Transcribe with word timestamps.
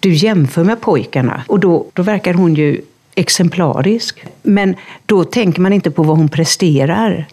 du 0.00 0.14
jämför 0.14 0.64
med 0.64 0.80
pojkarna 0.80 1.42
och 1.46 1.60
då, 1.60 1.86
då 1.92 2.02
verkar 2.02 2.34
hon 2.34 2.54
ju 2.54 2.80
exemplarisk. 3.14 4.24
Men 4.42 4.74
då 5.06 5.24
tänker 5.24 5.60
man 5.60 5.72
inte 5.72 5.90
på 5.90 6.02
vad 6.02 6.16
hon 6.16 6.28
presterar. 6.28 7.26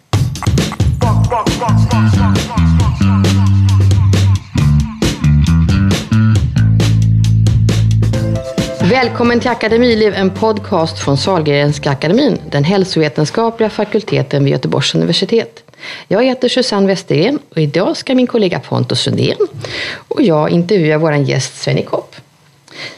Välkommen 8.81 9.39
till 9.39 9.49
Akademiliv, 9.49 10.13
en 10.13 10.29
podcast 10.29 10.99
från 10.99 11.17
Sahlgrenska 11.17 11.91
akademin, 11.91 12.37
den 12.49 12.63
hälsovetenskapliga 12.63 13.69
fakulteten 13.69 14.43
vid 14.43 14.53
Göteborgs 14.53 14.95
universitet. 14.95 15.63
Jag 16.07 16.23
heter 16.23 16.49
Susanne 16.49 16.87
Westergren 16.87 17.39
och 17.49 17.57
idag 17.57 17.97
ska 17.97 18.15
min 18.15 18.27
kollega 18.27 18.59
Pontus 18.59 18.99
Sundén 18.99 19.37
och 20.07 20.21
jag 20.21 20.49
intervjua 20.49 20.97
vår 20.97 21.15
gäst 21.15 21.61
Svenny 21.61 21.83
Kopp. 21.83 22.14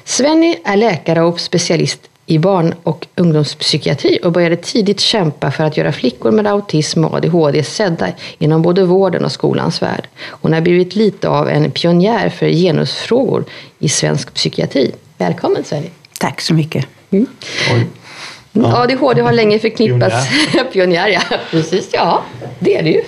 Svenny 0.04 0.56
är 0.64 0.76
läkare 0.76 1.22
och 1.22 1.40
specialist 1.40 2.00
i 2.26 2.40
barn 2.40 2.76
och 2.84 3.08
ungdomspsykiatri 3.16 4.20
och 4.24 4.32
började 4.32 4.56
tidigt 4.56 5.00
kämpa 5.00 5.52
för 5.52 5.64
att 5.64 5.78
göra 5.78 5.92
flickor 5.92 6.32
med 6.32 6.48
autism 6.48 7.06
och 7.06 7.14
ADHD 7.14 7.64
sedda 7.64 8.08
inom 8.38 8.62
både 8.62 8.84
vården 8.84 9.26
och 9.26 9.32
skolans 9.32 9.82
värld. 9.82 10.08
Hon 10.20 10.54
har 10.54 10.62
blivit 10.62 10.96
lite 10.96 11.30
av 11.30 11.50
en 11.50 11.72
pionjär 11.72 12.30
för 12.30 12.50
genusfrågor 12.50 13.46
i 13.80 13.90
svensk 13.90 14.34
psykiatri. 14.34 14.92
Välkommen 15.18 15.64
Svenny! 15.64 15.90
Tack 16.20 16.42
så 16.42 16.54
mycket. 16.54 16.86
Mm. 17.12 17.28
Ja. 18.52 18.84
ADHD 18.84 19.22
har 19.22 19.32
länge 19.32 19.60
förknippats... 19.60 20.16
Pionjär. 20.30 20.64
Pionjär, 20.72 21.08
ja. 21.08 21.22
Precis, 21.52 21.90
ja. 21.94 22.24
Det 22.60 22.78
är 22.78 22.84
det 22.84 22.90
ju. 22.90 23.02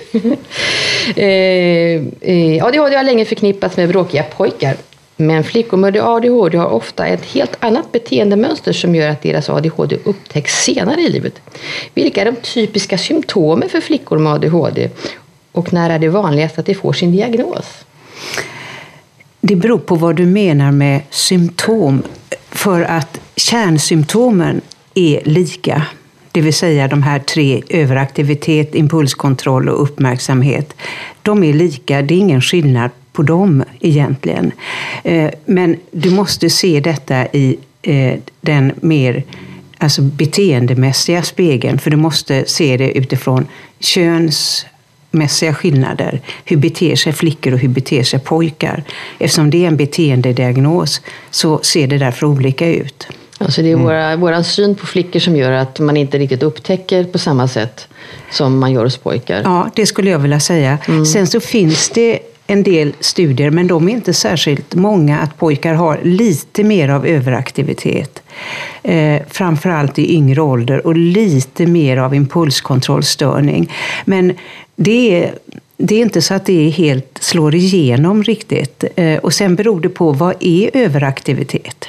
eh, 1.16 2.56
eh, 2.56 2.64
ADHD 2.64 2.96
har 2.96 3.04
länge 3.04 3.24
förknippats 3.24 3.76
med 3.76 3.88
bråkiga 3.88 4.22
pojkar. 4.22 4.76
Men 5.20 5.44
flickor 5.44 5.76
med 5.76 5.96
ADHD 5.96 6.58
har 6.58 6.66
ofta 6.66 7.06
ett 7.06 7.24
helt 7.24 7.56
annat 7.60 7.92
beteendemönster 7.92 8.72
som 8.72 8.94
gör 8.94 9.08
att 9.08 9.22
deras 9.22 9.48
ADHD 9.50 9.98
upptäcks 10.04 10.64
senare 10.64 11.00
i 11.00 11.08
livet. 11.08 11.40
Vilka 11.94 12.20
är 12.20 12.24
de 12.24 12.36
typiska 12.36 12.98
symptomen 12.98 13.68
för 13.68 13.80
flickor 13.80 14.18
med 14.18 14.32
ADHD? 14.32 14.90
Och 15.52 15.72
när 15.72 15.90
är 15.90 15.98
det 15.98 16.08
vanligast 16.08 16.58
att 16.58 16.66
de 16.66 16.74
får 16.74 16.92
sin 16.92 17.12
diagnos? 17.12 17.84
Det 19.40 19.56
beror 19.56 19.78
på 19.78 19.94
vad 19.94 20.16
du 20.16 20.26
menar 20.26 20.72
med 20.72 21.00
symptom. 21.10 22.02
För 22.50 22.82
att 22.82 23.20
kärnsymptomen 23.36 24.60
är 24.94 25.20
lika. 25.24 25.82
Det 26.32 26.40
vill 26.40 26.54
säga 26.54 26.88
de 26.88 27.02
här 27.02 27.18
tre, 27.18 27.62
överaktivitet, 27.68 28.74
impulskontroll 28.74 29.68
och 29.68 29.82
uppmärksamhet. 29.82 30.74
De 31.22 31.44
är 31.44 31.52
lika, 31.52 32.02
det 32.02 32.14
är 32.14 32.18
ingen 32.18 32.40
skillnad 32.40 32.90
på 33.12 33.22
dem 33.22 33.64
egentligen. 33.80 34.52
Eh, 35.04 35.30
men 35.44 35.76
du 35.90 36.10
måste 36.10 36.50
se 36.50 36.80
detta 36.80 37.26
i 37.26 37.58
eh, 37.82 38.18
den 38.40 38.72
mer 38.80 39.24
alltså 39.78 40.02
beteendemässiga 40.02 41.22
spegeln, 41.22 41.78
för 41.78 41.90
du 41.90 41.96
måste 41.96 42.44
se 42.46 42.76
det 42.76 42.98
utifrån 42.98 43.46
könsmässiga 43.80 45.54
skillnader. 45.54 46.20
Hur 46.44 46.56
beter 46.56 46.96
sig 46.96 47.12
flickor 47.12 47.52
och 47.52 47.58
hur 47.58 47.68
beter 47.68 48.02
sig 48.02 48.20
pojkar? 48.20 48.84
Eftersom 49.18 49.50
det 49.50 49.64
är 49.64 49.68
en 49.68 49.76
beteendediagnos 49.76 51.00
så 51.30 51.58
ser 51.62 51.86
det 51.86 51.98
därför 51.98 52.26
olika 52.26 52.68
ut. 52.68 53.06
Alltså 53.38 53.62
det 53.62 53.68
är 53.68 53.72
mm. 53.72 53.84
våra, 53.84 54.16
våran 54.16 54.44
syn 54.44 54.74
på 54.74 54.86
flickor 54.86 55.20
som 55.20 55.36
gör 55.36 55.52
att 55.52 55.78
man 55.78 55.96
inte 55.96 56.18
riktigt 56.18 56.42
upptäcker 56.42 57.04
på 57.04 57.18
samma 57.18 57.48
sätt 57.48 57.88
som 58.30 58.58
man 58.58 58.72
gör 58.72 58.84
hos 58.84 58.96
pojkar. 58.96 59.42
Ja, 59.44 59.70
det 59.74 59.86
skulle 59.86 60.10
jag 60.10 60.18
vilja 60.18 60.40
säga. 60.40 60.78
Mm. 60.88 61.06
Sen 61.06 61.26
så 61.26 61.40
finns 61.40 61.90
det 61.90 62.18
en 62.50 62.62
del 62.62 62.92
studier, 63.00 63.50
men 63.50 63.66
de 63.66 63.88
är 63.88 63.92
inte 63.92 64.14
särskilt 64.14 64.74
många, 64.74 65.18
att 65.18 65.36
pojkar 65.36 65.74
har 65.74 66.00
lite 66.02 66.64
mer 66.64 66.88
av 66.88 67.06
överaktivitet. 67.06 68.22
Eh, 68.82 69.22
framförallt 69.28 69.98
i 69.98 70.14
yngre 70.14 70.40
ålder 70.40 70.86
och 70.86 70.96
lite 70.96 71.66
mer 71.66 71.96
av 71.96 72.14
impulskontrollstörning. 72.14 73.72
Men 74.04 74.32
det 74.76 75.24
är, 75.24 75.34
det 75.76 75.94
är 75.94 76.02
inte 76.02 76.22
så 76.22 76.34
att 76.34 76.46
det 76.46 76.68
helt 76.68 77.18
slår 77.20 77.54
igenom 77.54 78.22
riktigt. 78.22 78.84
Eh, 78.96 79.18
och 79.18 79.34
sen 79.34 79.54
beror 79.54 79.80
det 79.80 79.88
på 79.88 80.12
vad 80.12 80.34
är 80.40 80.70
överaktivitet? 80.74 81.88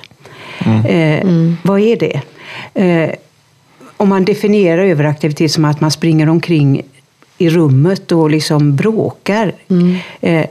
Mm. 0.66 0.86
Eh, 0.86 1.22
mm. 1.22 1.58
Vad 1.64 1.80
är 1.80 1.96
det? 1.96 2.22
Eh, 2.74 3.10
om 3.98 4.10
man 4.10 4.26
definierar 4.26 4.84
överaktivitet 4.84 5.52
som 5.52 5.66
att 5.66 5.82
man 5.82 5.92
springer 5.92 6.30
omkring 6.30 6.82
i 7.42 7.50
rummet 7.50 8.12
och 8.12 8.30
liksom 8.30 8.76
bråkar. 8.76 9.54
Mm. 9.70 9.98
Eh, 10.22 10.46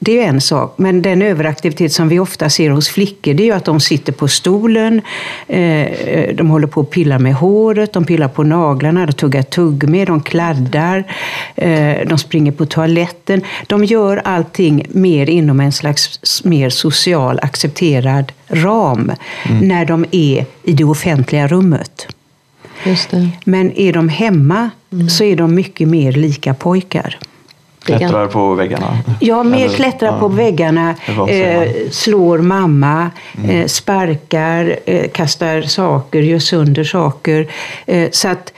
det 0.00 0.12
är 0.12 0.14
ju 0.14 0.22
en 0.22 0.40
sak, 0.40 0.74
men 0.76 1.02
den 1.02 1.22
överaktivitet 1.22 1.92
som 1.92 2.08
vi 2.08 2.18
ofta 2.18 2.50
ser 2.50 2.70
hos 2.70 2.88
flickor 2.88 3.34
det 3.34 3.42
är 3.42 3.44
ju 3.44 3.52
att 3.52 3.64
de 3.64 3.80
sitter 3.80 4.12
på 4.12 4.28
stolen, 4.28 5.00
eh, 5.48 6.34
de 6.34 6.50
håller 6.50 6.66
på 6.66 6.80
att 6.80 6.90
pilla 6.90 7.18
med 7.18 7.34
håret, 7.34 7.92
de 7.92 8.04
pillar 8.04 8.28
på 8.28 8.42
naglarna, 8.42 9.06
de 9.06 9.12
tuggar 9.12 9.42
tuggummi, 9.42 10.04
de 10.04 10.22
kladdar, 10.22 11.04
eh, 11.56 12.08
de 12.08 12.18
springer 12.18 12.52
på 12.52 12.66
toaletten. 12.66 13.42
De 13.66 13.84
gör 13.84 14.16
allting 14.16 14.86
mer 14.88 15.30
inom 15.30 15.60
en 15.60 15.72
slags 15.72 16.44
mer 16.44 16.70
social 16.70 17.38
accepterad 17.42 18.32
ram 18.48 19.12
mm. 19.48 19.68
när 19.68 19.84
de 19.84 20.04
är 20.10 20.44
i 20.62 20.72
det 20.72 20.84
offentliga 20.84 21.46
rummet. 21.46 22.06
Men 23.44 23.72
är 23.72 23.92
de 23.92 24.08
hemma 24.08 24.70
mm. 24.92 25.08
så 25.08 25.24
är 25.24 25.36
de 25.36 25.54
mycket 25.54 25.88
mer 25.88 26.12
lika 26.12 26.54
pojkar. 26.54 27.18
Klättrar 27.84 28.26
på 28.26 28.54
väggarna? 28.54 28.98
Ja, 29.20 29.42
mer 29.42 29.64
Eller, 29.64 29.76
klättrar 29.76 30.12
ja. 30.12 30.20
på 30.20 30.28
väggarna, 30.28 30.94
eh, 31.28 31.68
slår 31.90 32.38
mamma, 32.38 33.10
mm. 33.38 33.50
eh, 33.50 33.66
sparkar, 33.66 34.78
eh, 34.84 35.08
kastar 35.08 35.62
saker, 35.62 36.22
gör 36.22 36.38
sönder 36.38 36.84
saker. 36.84 37.46
Eh, 37.86 38.10
så 38.10 38.28
att 38.28 38.52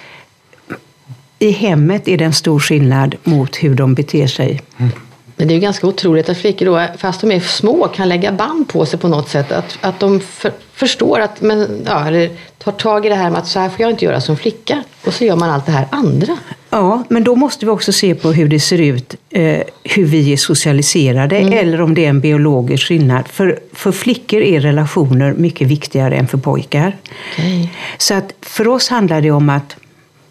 i 1.38 1.50
hemmet 1.50 2.08
är 2.08 2.18
det 2.18 2.24
en 2.24 2.32
stor 2.32 2.58
skillnad 2.58 3.14
mot 3.24 3.56
hur 3.56 3.74
de 3.74 3.94
beter 3.94 4.26
sig. 4.26 4.60
Mm. 4.76 4.92
Men 5.40 5.48
det 5.48 5.54
är 5.54 5.56
ju 5.56 5.60
ganska 5.60 5.86
otroligt 5.86 6.28
att 6.28 6.38
flickor 6.38 6.66
då, 6.66 6.86
fast 6.98 7.20
de 7.20 7.32
är 7.32 7.40
små, 7.40 7.88
kan 7.88 8.08
lägga 8.08 8.32
band 8.32 8.68
på 8.68 8.86
sig 8.86 8.98
på 8.98 9.08
något 9.08 9.28
sätt. 9.28 9.52
Att, 9.52 9.78
att 9.80 10.00
de 10.00 10.20
för, 10.20 10.52
förstår 10.72 11.20
att, 11.20 11.40
men, 11.40 11.82
ja, 11.86 12.06
eller 12.06 12.30
tar 12.58 12.72
tag 12.72 13.06
i 13.06 13.08
det 13.08 13.14
här 13.14 13.30
med 13.30 13.38
att 13.38 13.46
så 13.46 13.60
här 13.60 13.68
får 13.68 13.80
jag 13.80 13.90
inte 13.90 14.04
göra 14.04 14.20
som 14.20 14.36
flicka. 14.36 14.84
Och 15.04 15.14
så 15.14 15.24
gör 15.24 15.36
man 15.36 15.50
allt 15.50 15.66
det 15.66 15.72
här 15.72 15.86
andra. 15.90 16.38
Ja, 16.70 17.04
men 17.08 17.24
då 17.24 17.36
måste 17.36 17.64
vi 17.64 17.70
också 17.70 17.92
se 17.92 18.14
på 18.14 18.32
hur 18.32 18.48
det 18.48 18.60
ser 18.60 18.80
ut, 18.80 19.14
eh, 19.30 19.62
hur 19.84 20.04
vi 20.04 20.32
är 20.32 20.36
socialiserade 20.36 21.36
mm. 21.36 21.52
eller 21.52 21.80
om 21.80 21.94
det 21.94 22.04
är 22.04 22.10
en 22.10 22.20
biologisk 22.20 22.86
skillnad. 22.86 23.28
För, 23.28 23.58
för 23.72 23.92
flickor 23.92 24.42
är 24.42 24.60
relationer 24.60 25.32
mycket 25.32 25.68
viktigare 25.68 26.16
än 26.16 26.28
för 26.28 26.38
pojkar. 26.38 26.96
Okay. 27.32 27.68
Så 27.98 28.14
att 28.14 28.34
för 28.40 28.68
oss 28.68 28.88
handlar 28.88 29.20
det 29.20 29.30
om 29.30 29.50
att 29.50 29.76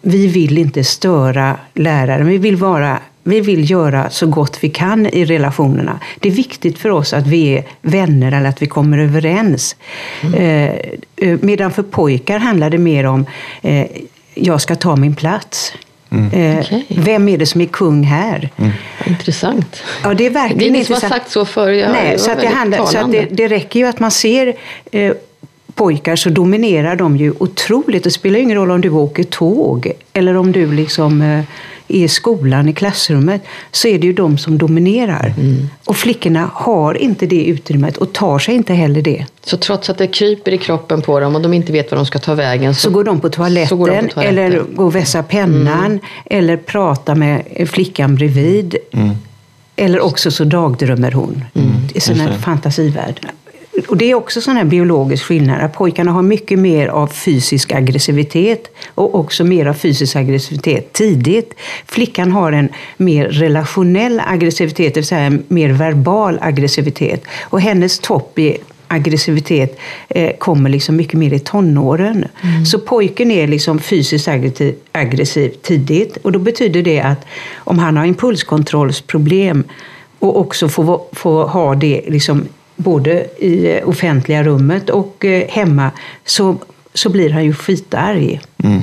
vi 0.02 0.26
vill 0.26 0.58
inte 0.58 0.84
störa 0.84 1.56
läraren. 1.74 2.26
Vi 2.26 2.38
vill 2.38 2.56
vara 2.56 2.98
vi 3.22 3.40
vill 3.40 3.70
göra 3.70 4.10
så 4.10 4.26
gott 4.26 4.58
vi 4.60 4.68
kan 4.68 5.06
i 5.06 5.24
relationerna. 5.24 6.00
Det 6.20 6.28
är 6.28 6.32
viktigt 6.32 6.78
för 6.78 6.88
oss 6.90 7.12
att 7.12 7.26
vi 7.26 7.56
är 7.56 7.64
vänner 7.82 8.32
eller 8.32 8.48
att 8.48 8.62
vi 8.62 8.66
kommer 8.66 8.98
överens. 8.98 9.76
Mm. 10.22 10.34
Eh, 10.34 10.74
eh 11.16 11.38
medan 11.42 11.72
för 11.72 11.82
pojkar 11.82 12.38
handlar 12.38 12.70
det 12.70 12.78
mer 12.78 13.06
om 13.06 13.26
eh, 13.62 13.86
jag 14.34 14.60
ska 14.60 14.74
ta 14.74 14.96
min 14.96 15.14
plats. 15.14 15.72
Mm. 16.10 16.30
Eh, 16.32 16.60
okay. 16.60 16.82
Vem 16.88 17.28
är 17.28 17.38
det 17.38 17.46
som 17.46 17.60
är 17.60 17.66
kung 17.66 18.02
här? 18.02 18.50
Mm. 18.56 18.70
Intressant. 19.06 19.82
Ja, 20.02 20.14
det 20.14 20.26
är 20.26 20.30
verkligen 20.30 20.58
det 20.58 20.64
är 20.64 20.68
ingen 20.68 20.84
som 20.84 20.94
har 20.94 21.00
sagt 21.00 21.30
så 21.30 21.44
förr. 21.44 21.88
Nej, 21.92 22.18
så, 22.18 22.30
att 22.30 22.40
det, 22.40 22.46
handlar, 22.46 22.84
så 22.84 22.98
att 22.98 23.12
det, 23.12 23.26
det 23.30 23.48
räcker 23.48 23.80
ju 23.80 23.86
att 23.86 24.00
man 24.00 24.10
ser 24.10 24.54
pojkar 25.74 26.16
så 26.16 26.30
dominerar 26.30 26.96
de 26.96 27.16
ju 27.16 27.32
otroligt. 27.38 28.04
Det 28.04 28.10
spelar 28.10 28.38
ingen 28.38 28.56
roll 28.56 28.70
om 28.70 28.80
du 28.80 28.90
åker 28.90 29.24
tåg 29.24 29.92
eller 30.12 30.36
om 30.36 30.52
du 30.52 30.72
liksom 30.72 31.22
eh, 31.22 31.44
i 31.90 32.08
skolan, 32.08 32.68
i 32.68 32.72
klassrummet, 32.72 33.42
så 33.70 33.88
är 33.88 33.98
det 33.98 34.06
ju 34.06 34.12
de 34.12 34.38
som 34.38 34.58
dominerar. 34.58 35.34
Mm. 35.36 35.68
Och 35.84 35.96
flickorna 35.96 36.50
har 36.52 36.94
inte 36.94 37.26
det 37.26 37.44
utrymmet 37.44 37.96
och 37.96 38.12
tar 38.12 38.38
sig 38.38 38.54
inte 38.54 38.74
heller 38.74 39.02
det. 39.02 39.26
Så 39.44 39.56
trots 39.56 39.90
att 39.90 39.98
det 39.98 40.06
kryper 40.06 40.52
i 40.52 40.58
kroppen 40.58 41.02
på 41.02 41.20
dem 41.20 41.34
och 41.34 41.42
de 41.42 41.54
inte 41.54 41.72
vet 41.72 41.90
var 41.90 41.96
de 41.96 42.06
ska 42.06 42.18
ta 42.18 42.34
vägen 42.34 42.74
så, 42.74 42.80
så, 42.80 42.90
går, 42.90 43.04
de 43.04 43.20
på 43.20 43.28
toaletten, 43.28 43.78
de 43.78 43.84
på 43.84 43.86
toaletten 43.86 44.22
eller 44.22 44.62
går 44.74 44.84
och 44.84 44.94
vässar 44.94 45.22
pennan 45.22 45.86
mm. 45.86 46.00
eller 46.24 46.56
pratar 46.56 47.14
med 47.14 47.42
flickan 47.66 48.14
bredvid. 48.14 48.76
Mm. 48.92 49.10
Eller 49.76 50.00
också 50.00 50.30
så 50.30 50.44
dagdrömmer 50.44 51.12
hon. 51.12 51.44
Mm. 51.54 51.70
Är 51.94 52.28
en 52.28 52.38
fantasivärld 52.38 53.20
och 53.88 53.96
det 53.96 54.10
är 54.10 54.14
också 54.14 54.40
sån 54.40 54.56
här 54.56 54.64
biologisk 54.64 55.24
skillnad, 55.24 55.60
att 55.60 55.72
pojkarna 55.72 56.12
har 56.12 56.22
mycket 56.22 56.58
mer 56.58 56.88
av 56.88 57.06
fysisk 57.06 57.72
aggressivitet 57.72 58.70
och 58.94 59.14
också 59.14 59.44
mer 59.44 59.66
av 59.66 59.74
fysisk 59.74 60.16
aggressivitet 60.16 60.92
tidigt. 60.92 61.54
Flickan 61.86 62.32
har 62.32 62.52
en 62.52 62.68
mer 62.96 63.28
relationell 63.28 64.22
aggressivitet, 64.26 64.94
det 64.94 65.00
vill 65.00 65.06
säga 65.06 65.20
en 65.20 65.42
mer 65.48 65.72
verbal 65.72 66.38
aggressivitet. 66.40 67.24
Och 67.42 67.60
hennes 67.60 67.98
topp 67.98 68.38
i 68.38 68.58
aggressivitet 68.88 69.78
eh, 70.08 70.36
kommer 70.38 70.70
liksom 70.70 70.96
mycket 70.96 71.14
mer 71.14 71.32
i 71.32 71.38
tonåren. 71.38 72.24
Mm. 72.42 72.66
Så 72.66 72.78
pojken 72.78 73.30
är 73.30 73.46
liksom 73.46 73.78
fysiskt 73.78 74.28
aggressiv, 74.28 74.74
aggressiv 74.92 75.50
tidigt 75.62 76.16
och 76.16 76.32
då 76.32 76.38
betyder 76.38 76.82
det 76.82 77.00
att 77.00 77.26
om 77.56 77.78
han 77.78 77.96
har 77.96 78.04
impulskontrollsproblem 78.04 79.64
och 80.18 80.40
också 80.40 80.68
får, 80.68 81.02
får 81.12 81.44
ha 81.44 81.74
det 81.74 82.02
liksom 82.08 82.48
både 82.82 83.26
i 83.38 83.82
offentliga 83.84 84.42
rummet 84.42 84.90
och 84.90 85.24
eh, 85.24 85.48
hemma, 85.48 85.90
så, 86.24 86.56
så 86.94 87.10
blir 87.10 87.30
han 87.30 87.44
ju 87.44 87.54
skitarg. 87.54 88.40
Mm. 88.62 88.82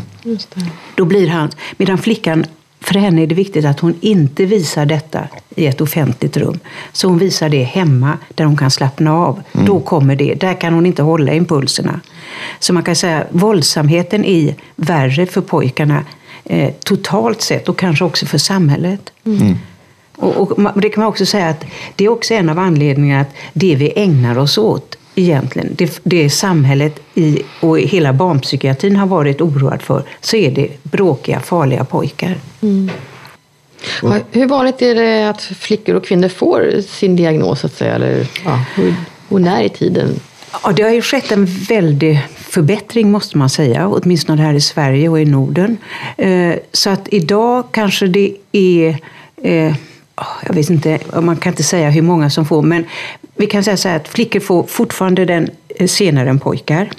Då 0.96 1.06
blir 1.06 1.28
han, 1.28 1.50
medan 1.78 1.98
flickan 1.98 2.46
för 2.80 3.00
henne 3.00 3.22
är 3.24 3.28
det 3.28 3.36
viktigt 3.36 3.66
att 3.66 3.80
hon 3.80 3.96
inte 4.02 4.46
visar 4.46 4.86
detta 4.86 5.28
i 5.56 5.66
ett 5.66 5.82
offentligt 5.82 6.38
rum. 6.38 6.60
Så 6.92 7.08
hon 7.08 7.18
visar 7.18 7.50
det 7.50 7.64
hemma, 7.64 8.18
där 8.36 8.46
hon 8.46 8.58
kan 8.58 8.72
slappna 8.72 9.14
av. 9.14 9.44
Mm. 9.54 9.66
Då 9.66 9.80
kommer 9.80 10.16
det. 10.16 10.34
Där 10.34 10.54
kan 10.54 10.74
hon 10.74 10.86
inte 10.86 11.02
hålla 11.02 11.34
impulserna. 11.34 12.00
Så 12.60 12.74
man 12.74 12.84
kan 12.84 12.96
säga 12.96 13.18
att 13.18 13.28
våldsamheten 13.30 14.26
är 14.26 14.56
värre 14.76 15.26
för 15.26 15.42
pojkarna 15.42 16.04
eh, 16.46 16.74
totalt 16.84 17.42
sett 17.42 17.70
och 17.70 17.78
kanske 17.78 18.06
också 18.06 18.26
för 18.26 18.38
samhället. 18.38 19.10
Mm. 19.26 19.56
Och, 20.18 20.38
och, 20.38 20.82
det 20.82 20.90
kan 20.90 21.02
man 21.02 21.10
också 21.10 21.26
säga 21.26 21.48
att 21.48 21.66
det 21.96 22.06
är 22.06 22.10
också 22.10 22.34
en 22.34 22.50
av 22.50 22.60
anledningarna 22.60 23.22
att 23.22 23.34
det 23.54 23.76
vi 23.76 23.94
ägnar 23.96 24.38
oss 24.38 24.58
åt 24.58 24.98
egentligen, 25.16 25.70
det, 25.72 26.00
det 26.04 26.30
samhället 26.30 27.00
i, 27.14 27.42
och 27.60 27.80
hela 27.80 28.14
barnpsykiatrin 28.14 28.96
har 28.96 29.08
varit 29.08 29.42
oroad 29.42 29.82
för, 29.82 30.04
så 30.22 30.36
är 30.36 30.52
det 30.52 30.70
bråkiga, 30.84 31.40
farliga 31.40 31.84
pojkar. 31.84 32.36
Mm. 32.62 32.90
Hur 34.32 34.48
vanligt 34.48 34.82
är 34.82 34.96
det 34.96 35.30
att 35.30 35.42
flickor 35.42 35.96
och 35.96 36.06
kvinnor 36.06 36.30
får 36.30 36.82
sin 36.82 37.16
diagnos? 37.16 37.66
Att 37.66 37.74
säga, 37.74 37.96
eller, 37.96 38.28
ja, 38.46 38.64
hur, 38.76 38.96
och 39.30 39.42
när 39.42 39.64
i 39.64 39.70
tiden? 39.70 40.20
Ja, 40.64 40.72
det 40.72 40.84
har 40.84 40.90
ju 40.90 41.02
skett 41.02 41.32
en 41.32 41.46
väldig 41.46 42.22
förbättring 42.36 43.12
måste 43.12 43.38
man 43.38 43.50
säga, 43.50 43.88
åtminstone 43.88 44.42
här 44.42 44.54
i 44.54 44.62
Sverige 44.62 45.10
och 45.10 45.22
i 45.22 45.26
Norden. 45.26 45.78
Eh, 46.18 46.54
så 46.72 46.90
att 46.90 47.08
idag 47.12 47.64
kanske 47.72 48.08
det 48.08 48.36
är 48.52 48.98
eh, 49.42 49.76
jag 50.46 50.54
vet 50.54 50.70
inte, 50.70 51.00
man 51.22 51.38
kan 51.38 51.54
inte 51.54 51.64
säga 51.64 51.90
hur 51.90 52.02
många 52.02 52.30
som 52.30 52.46
får, 52.46 52.62
men 52.62 52.86
vi 53.36 53.48
kan 53.48 53.64
säga 53.64 53.78
så 53.78 53.90
här 53.90 53.96
att 53.96 54.08
flickor 54.08 54.40
får 54.40 54.64
fortfarande 54.64 55.26
den 55.26 55.50
eh, 55.70 55.88
senare 55.88 56.30
än 56.30 56.40
pojkar. 56.40 56.90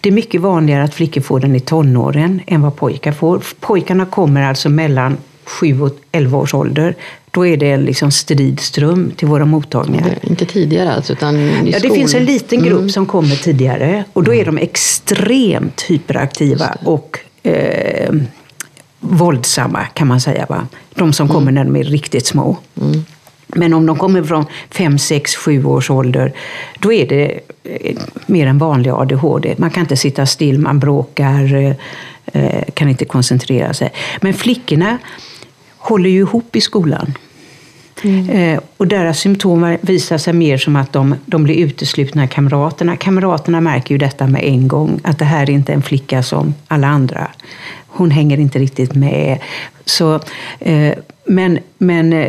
Det 0.00 0.08
är 0.08 0.12
mycket 0.12 0.40
vanligare 0.40 0.84
att 0.84 0.94
flickor 0.94 1.20
får 1.20 1.40
den 1.40 1.56
i 1.56 1.60
tonåren 1.60 2.40
än 2.46 2.62
vad 2.62 2.76
pojkar 2.76 3.12
får. 3.12 3.42
Pojkarna 3.60 4.06
kommer 4.06 4.42
alltså 4.42 4.68
mellan 4.68 5.16
7 5.44 5.82
och 5.82 5.98
11 6.12 6.38
års 6.38 6.54
ålder. 6.54 6.94
Då 7.30 7.46
är 7.46 7.56
det 7.56 7.70
en 7.70 7.84
liksom 7.84 8.10
strid 8.10 8.60
ström 8.60 9.12
till 9.16 9.28
våra 9.28 9.44
mottagningar. 9.44 10.18
Inte 10.22 10.46
tidigare 10.46 10.92
alltså, 10.92 11.12
utan 11.12 11.36
i 11.36 11.70
ja, 11.70 11.78
Det 11.82 11.90
finns 11.90 12.14
en 12.14 12.24
liten 12.24 12.62
grupp 12.62 12.78
mm. 12.78 12.90
som 12.90 13.06
kommer 13.06 13.36
tidigare 13.36 14.04
och 14.12 14.24
då 14.24 14.34
är 14.34 14.44
de 14.44 14.58
extremt 14.58 15.82
hyperaktiva 15.82 16.76
och 16.84 17.18
eh, 17.42 18.14
våldsamma 19.00 19.84
kan 19.84 20.06
man 20.06 20.20
säga. 20.20 20.46
Va? 20.48 20.68
De 20.96 21.12
som 21.12 21.28
kommer 21.28 21.52
mm. 21.52 21.54
när 21.54 21.64
de 21.64 21.76
är 21.76 21.84
riktigt 21.84 22.26
små. 22.26 22.56
Mm. 22.80 23.04
Men 23.46 23.74
om 23.74 23.86
de 23.86 23.96
kommer 23.96 24.22
från 24.22 24.44
5, 24.70 24.98
6, 24.98 25.36
7 25.36 25.64
års 25.64 25.90
ålder, 25.90 26.32
då 26.78 26.92
är 26.92 27.06
det 27.06 27.40
eh, 27.64 27.96
mer 28.26 28.46
än 28.46 28.58
vanlig 28.58 28.90
ADHD. 28.90 29.54
Man 29.58 29.70
kan 29.70 29.80
inte 29.80 29.96
sitta 29.96 30.26
still, 30.26 30.58
man 30.58 30.78
bråkar, 30.78 31.54
eh, 31.54 31.74
eh, 32.32 32.64
kan 32.74 32.88
inte 32.88 33.04
koncentrera 33.04 33.74
sig. 33.74 33.92
Men 34.20 34.34
flickorna 34.34 34.98
håller 35.76 36.10
ju 36.10 36.18
ihop 36.18 36.56
i 36.56 36.60
skolan. 36.60 37.14
Mm. 38.04 38.60
Och 38.76 38.86
deras 38.86 39.18
symptom 39.18 39.76
visar 39.80 40.18
sig 40.18 40.32
mer 40.32 40.58
som 40.58 40.76
att 40.76 40.92
de, 40.92 41.14
de 41.26 41.44
blir 41.44 41.54
uteslutna 41.54 42.22
av 42.22 42.26
kamraterna. 42.26 42.96
Kamraterna 42.96 43.60
märker 43.60 43.94
ju 43.94 43.98
detta 43.98 44.26
med 44.26 44.44
en 44.44 44.68
gång, 44.68 45.00
att 45.04 45.18
det 45.18 45.24
här 45.24 45.42
är 45.42 45.50
inte 45.50 45.72
en 45.72 45.82
flicka 45.82 46.22
som 46.22 46.54
alla 46.68 46.86
andra. 46.86 47.30
Hon 47.96 48.10
hänger 48.10 48.38
inte 48.38 48.58
riktigt 48.58 48.94
med. 48.94 49.38
Så, 49.84 50.20
men, 51.24 51.58
men 51.78 52.28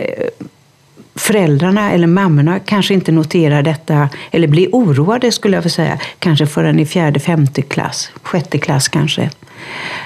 föräldrarna 1.16 1.92
eller 1.92 2.08
mammorna 2.08 2.60
kanske 2.60 2.94
inte 2.94 3.12
noterar 3.12 3.62
detta, 3.62 4.10
eller 4.31 4.48
blir 4.48 4.69
oroade 4.72 5.31
skulle 5.31 5.58
jag 5.58 5.64
få 5.64 5.69
säga, 5.69 6.00
kanske 6.19 6.46
förrän 6.46 6.80
i 6.80 6.86
fjärde, 6.86 7.19
femte 7.19 7.62
klass, 7.62 8.12
sjätte 8.24 8.58
klass 8.58 8.88
kanske. 8.88 9.30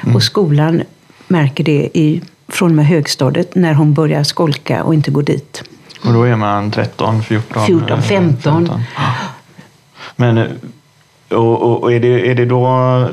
Mm. 0.04 0.16
Och 0.16 0.24
skolan 0.24 0.84
märker 1.28 1.64
det 1.64 1.90
i, 1.94 2.22
från 2.48 2.70
och 2.70 2.76
med 2.76 2.86
högstadiet 2.86 3.56
när 3.56 3.74
hon 3.74 3.94
börjar 3.94 4.24
skolka 4.24 4.84
och 4.84 4.94
inte 4.94 5.12
går 5.12 5.24
dit. 5.24 5.64
Och 6.06 6.14
då 6.14 6.24
är 6.24 6.36
man 6.36 6.72
13, 6.72 7.24
14? 7.24 7.66
14, 7.66 8.02
15. 8.02 8.68
15. 8.68 8.82
Men 10.16 10.48
och, 11.30 11.82
och, 11.82 11.94
är, 11.94 12.00
det, 12.00 12.32
är 12.32 12.36
det 12.36 12.46
då 12.46 12.68
eh, 12.68 13.08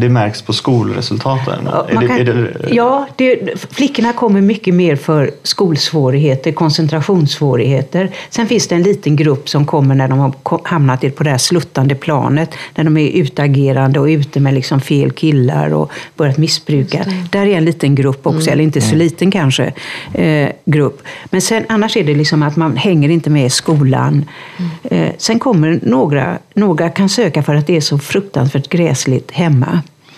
det 0.00 0.08
märks 0.08 0.42
på 0.42 0.52
skolresultaten? 0.52 1.68
Ja, 1.72 1.86
det, 2.00 2.06
kan, 2.06 2.24
det... 2.24 2.54
ja 2.70 3.06
det, 3.16 3.60
flickorna 3.70 4.12
kommer 4.12 4.40
mycket 4.40 4.74
mer 4.74 4.96
för 4.96 5.30
skolsvårigheter, 5.42 6.52
koncentrationssvårigheter. 6.52 8.10
Sen 8.30 8.46
finns 8.46 8.68
det 8.68 8.74
en 8.74 8.82
liten 8.82 9.16
grupp 9.16 9.48
som 9.48 9.66
kommer 9.66 9.94
när 9.94 10.08
de 10.08 10.18
har 10.18 10.32
hamnat 10.64 11.16
på 11.16 11.24
det 11.24 11.30
här 11.30 11.38
sluttande 11.38 11.94
planet, 11.94 12.50
när 12.74 12.84
de 12.84 12.96
är 12.96 13.10
utagerande 13.10 14.00
och 14.00 14.06
ute 14.06 14.40
med 14.40 14.54
liksom 14.54 14.80
fel 14.80 15.12
killar 15.12 15.74
och 15.74 15.92
börjat 16.16 16.38
missbruka. 16.38 17.04
Där 17.30 17.46
är 17.46 17.56
en 17.56 17.64
liten 17.64 17.94
grupp 17.94 18.26
också, 18.26 18.40
mm. 18.40 18.52
eller 18.52 18.64
inte 18.64 18.80
så 18.80 18.94
mm. 18.94 18.98
liten 18.98 19.30
kanske, 19.30 19.72
eh, 20.14 20.48
grupp. 20.64 21.02
Men 21.30 21.40
sen, 21.40 21.64
annars 21.68 21.96
är 21.96 22.04
det 22.04 22.14
liksom 22.14 22.42
att 22.42 22.56
man 22.56 22.76
hänger 22.76 23.08
inte 23.08 23.30
med 23.30 23.46
i 23.46 23.50
skolan. 23.50 24.24
Mm. 24.56 25.04
Eh, 25.04 25.12
sen 25.18 25.38
kommer 25.38 25.80
några, 25.82 26.38
några 26.54 26.88
kan 26.88 27.08
söka 27.08 27.42
för 27.42 27.54
att 27.54 27.66
det 27.66 27.76
är 27.76 27.80
så 27.80 27.98
fruktansvärt 27.98 28.68
gräsligt 28.68 29.30
hemma. 29.30 29.59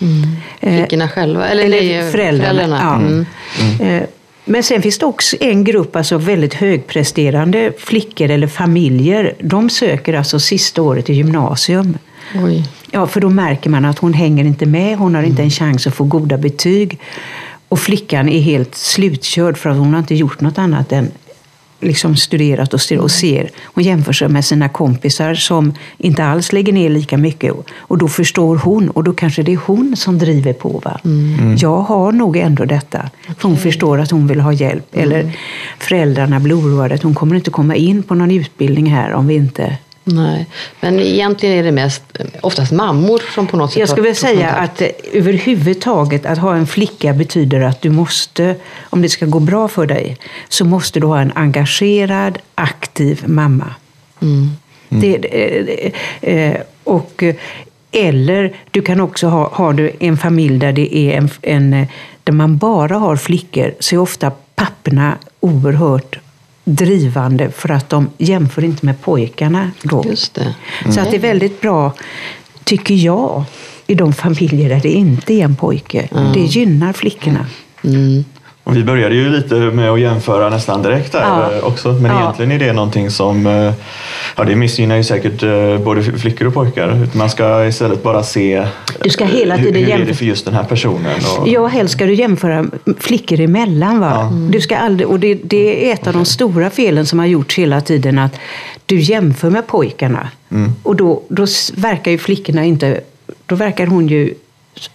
Mm. 0.00 0.36
Flickorna 0.60 1.08
själva? 1.08 1.48
Eller, 1.48 1.64
eller 1.64 2.10
föräldrarna? 2.10 2.10
föräldrarna. 2.10 2.80
Ja. 2.82 2.94
Mm. 2.96 3.26
Mm. 3.80 4.06
Men 4.44 4.62
sen 4.62 4.82
finns 4.82 4.98
det 4.98 5.06
också 5.06 5.36
en 5.40 5.64
grupp 5.64 5.96
alltså 5.96 6.18
väldigt 6.18 6.54
högpresterande 6.54 7.72
flickor 7.78 8.30
eller 8.30 8.46
familjer. 8.46 9.34
De 9.40 9.70
söker 9.70 10.14
alltså 10.14 10.40
sista 10.40 10.82
året 10.82 11.10
i 11.10 11.12
gymnasium. 11.12 11.98
Oj. 12.34 12.68
Ja, 12.90 13.06
för 13.06 13.20
då 13.20 13.30
märker 13.30 13.70
man 13.70 13.84
att 13.84 13.98
hon 13.98 14.14
hänger 14.14 14.44
inte 14.44 14.66
med, 14.66 14.98
hon 14.98 15.14
har 15.14 15.22
inte 15.22 15.42
en 15.42 15.50
chans 15.50 15.86
att 15.86 15.94
få 15.94 16.04
goda 16.04 16.38
betyg. 16.38 16.98
Och 17.68 17.78
flickan 17.78 18.28
är 18.28 18.40
helt 18.40 18.74
slutkörd 18.74 19.58
för 19.58 19.70
att 19.70 19.76
hon 19.76 19.92
har 19.92 20.00
inte 20.00 20.14
gjort 20.14 20.40
något 20.40 20.58
annat 20.58 20.92
än 20.92 21.10
liksom 21.82 22.16
studerat 22.16 22.74
och, 22.74 23.10
ser. 23.10 23.50
Hon 23.64 23.84
jämför 23.84 24.12
sig 24.12 24.28
med 24.28 24.44
sina 24.44 24.68
kompisar 24.68 25.34
som 25.34 25.74
inte 25.98 26.24
alls 26.24 26.52
lägger 26.52 26.72
ner 26.72 26.88
lika 26.88 27.18
mycket. 27.18 27.54
Och 27.76 27.98
då 27.98 28.08
förstår 28.08 28.56
hon, 28.56 28.88
och 28.88 29.04
då 29.04 29.12
kanske 29.12 29.42
det 29.42 29.52
är 29.52 29.60
hon 29.66 29.96
som 29.96 30.18
driver 30.18 30.52
på. 30.52 30.68
Va? 30.84 31.00
Mm. 31.04 31.38
mm. 31.40 31.56
Jag 31.56 31.80
har 31.80 32.12
nog 32.12 32.36
ändå 32.36 32.64
detta. 32.64 33.10
För 33.38 33.48
hon 33.48 33.56
förstår 33.56 34.00
att 34.00 34.10
hon 34.10 34.26
vill 34.26 34.40
ha 34.40 34.52
hjälp. 34.52 34.94
Mm. 34.94 35.06
Eller 35.06 35.32
föräldrarna 35.78 36.40
blir 36.40 36.58
oroade 36.58 36.94
att 36.94 37.02
hon 37.02 37.14
kommer 37.14 37.36
inte 37.36 37.50
komma 37.50 37.76
in 37.76 38.02
på 38.02 38.14
någon 38.14 38.30
utbildning 38.30 38.86
här 38.86 39.12
om 39.12 39.26
vi 39.26 39.34
inte 39.34 39.78
Nej, 40.04 40.46
men 40.80 41.00
egentligen 41.00 41.58
är 41.58 41.62
det 41.62 41.72
mest 41.72 42.02
oftast 42.40 42.72
mammor 42.72 43.22
som 43.34 43.46
på 43.46 43.56
något 43.56 43.72
sätt 43.72 43.80
Jag 43.80 43.88
skulle 43.88 44.02
vilja 44.02 44.14
säga 44.14 44.50
att 44.50 44.82
överhuvudtaget 45.12 46.26
att 46.26 46.38
ha 46.38 46.56
en 46.56 46.66
flicka 46.66 47.12
betyder 47.12 47.60
att 47.60 47.82
du 47.82 47.90
måste, 47.90 48.56
om 48.90 49.02
det 49.02 49.08
ska 49.08 49.26
gå 49.26 49.40
bra 49.40 49.68
för 49.68 49.86
dig, 49.86 50.16
så 50.48 50.64
måste 50.64 51.00
du 51.00 51.06
ha 51.06 51.20
en 51.20 51.32
engagerad, 51.34 52.38
aktiv 52.54 53.22
mamma. 53.26 53.74
Mm. 54.22 54.50
Mm. 54.90 55.00
Det, 55.00 55.92
eh, 56.20 56.60
och, 56.84 57.24
eller 57.92 58.52
du 58.70 58.82
kan 58.82 59.00
också 59.00 59.26
ha, 59.26 59.50
har 59.52 59.72
du 59.72 59.92
en 60.00 60.16
familj 60.16 60.58
där, 60.58 60.72
det 60.72 60.96
är 60.96 61.18
en, 61.18 61.30
en, 61.42 61.86
där 62.24 62.32
man 62.32 62.58
bara 62.58 62.96
har 62.96 63.16
flickor, 63.16 63.74
så 63.80 63.94
är 63.94 63.98
ofta 63.98 64.32
papporna 64.54 65.18
oerhört 65.40 66.18
drivande 66.64 67.50
för 67.50 67.68
att 67.68 67.90
de 67.90 68.10
jämför 68.18 68.64
inte 68.64 68.86
med 68.86 69.00
pojkarna 69.00 69.70
då. 69.82 70.04
Just 70.06 70.34
det. 70.34 70.54
Mm. 70.80 70.92
Så 70.92 71.00
att 71.00 71.10
det 71.10 71.16
är 71.16 71.20
väldigt 71.20 71.60
bra, 71.60 71.92
tycker 72.64 72.94
jag, 72.94 73.44
i 73.86 73.94
de 73.94 74.12
familjer 74.12 74.68
där 74.68 74.80
det 74.80 74.90
inte 74.90 75.34
är 75.34 75.44
en 75.44 75.56
pojke. 75.56 76.08
Mm. 76.12 76.32
Det 76.32 76.40
gynnar 76.40 76.92
flickorna. 76.92 77.46
Mm. 77.84 78.24
Och 78.64 78.76
vi 78.76 78.84
började 78.84 79.14
ju 79.14 79.28
lite 79.28 79.54
med 79.54 79.90
att 79.90 80.00
jämföra 80.00 80.48
nästan 80.48 80.82
direkt 80.82 81.12
där 81.12 81.20
ja. 81.20 81.52
Eh, 81.52 81.64
också. 81.64 81.92
Men 81.92 82.10
ja. 82.10 82.20
egentligen 82.20 82.52
är 82.52 82.58
det 82.58 82.72
någonting 82.72 83.10
som 83.10 83.46
eh, 83.46 83.72
ja, 84.36 84.44
det 84.44 84.56
missgynnar 84.56 84.96
ju 84.96 85.04
säkert 85.04 85.42
eh, 85.42 85.78
både 85.78 86.02
flickor 86.02 86.46
och 86.46 86.54
pojkar. 86.54 87.08
Man 87.12 87.30
ska 87.30 87.66
istället 87.66 88.02
bara 88.02 88.22
se 88.22 88.66
du 89.02 89.10
ska 89.10 89.24
hela 89.24 89.56
tiden 89.56 89.74
hur, 89.74 89.92
hur 89.92 90.02
är 90.02 90.06
det 90.06 90.14
för 90.14 90.24
just 90.24 90.44
den 90.44 90.54
här 90.54 90.64
personen. 90.64 91.20
Och... 91.38 91.48
Ja, 91.48 91.66
helst 91.66 91.94
ska 91.94 92.06
du 92.06 92.14
jämföra 92.14 92.66
flickor 92.98 93.40
emellan. 93.40 94.00
Va? 94.00 94.10
Ja. 94.14 94.36
Du 94.50 94.60
ska 94.60 94.76
aldrig, 94.76 95.08
och 95.08 95.20
det, 95.20 95.34
det, 95.34 95.90
är 95.90 95.94
ett 95.94 96.06
av 96.06 96.12
de 96.12 96.24
stora 96.24 96.70
felen 96.70 97.06
som 97.06 97.18
har 97.18 97.26
gjorts 97.26 97.58
hela 97.58 97.80
tiden. 97.80 98.18
Att 98.18 98.38
du 98.86 98.98
jämför 98.98 99.50
med 99.50 99.66
pojkarna. 99.66 100.28
Mm. 100.50 100.72
Och 100.82 100.96
då, 100.96 101.22
då 101.28 101.46
verkar 101.74 102.10
ju 102.10 102.18
flickorna 102.18 102.64
inte... 102.64 103.00
Då 103.46 103.54
verkar 103.54 103.86
hon 103.86 104.08
ju 104.08 104.34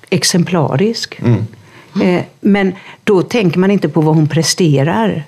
exemplarisk. 0.09 1.19
Mm. 1.19 1.47
Eh, 2.01 2.24
men 2.42 2.74
då 3.04 3.22
tänker 3.22 3.60
man 3.60 3.72
inte 3.72 3.89
på 3.89 4.01
vad 4.01 4.16
hon 4.16 4.27
presterar. 4.27 5.24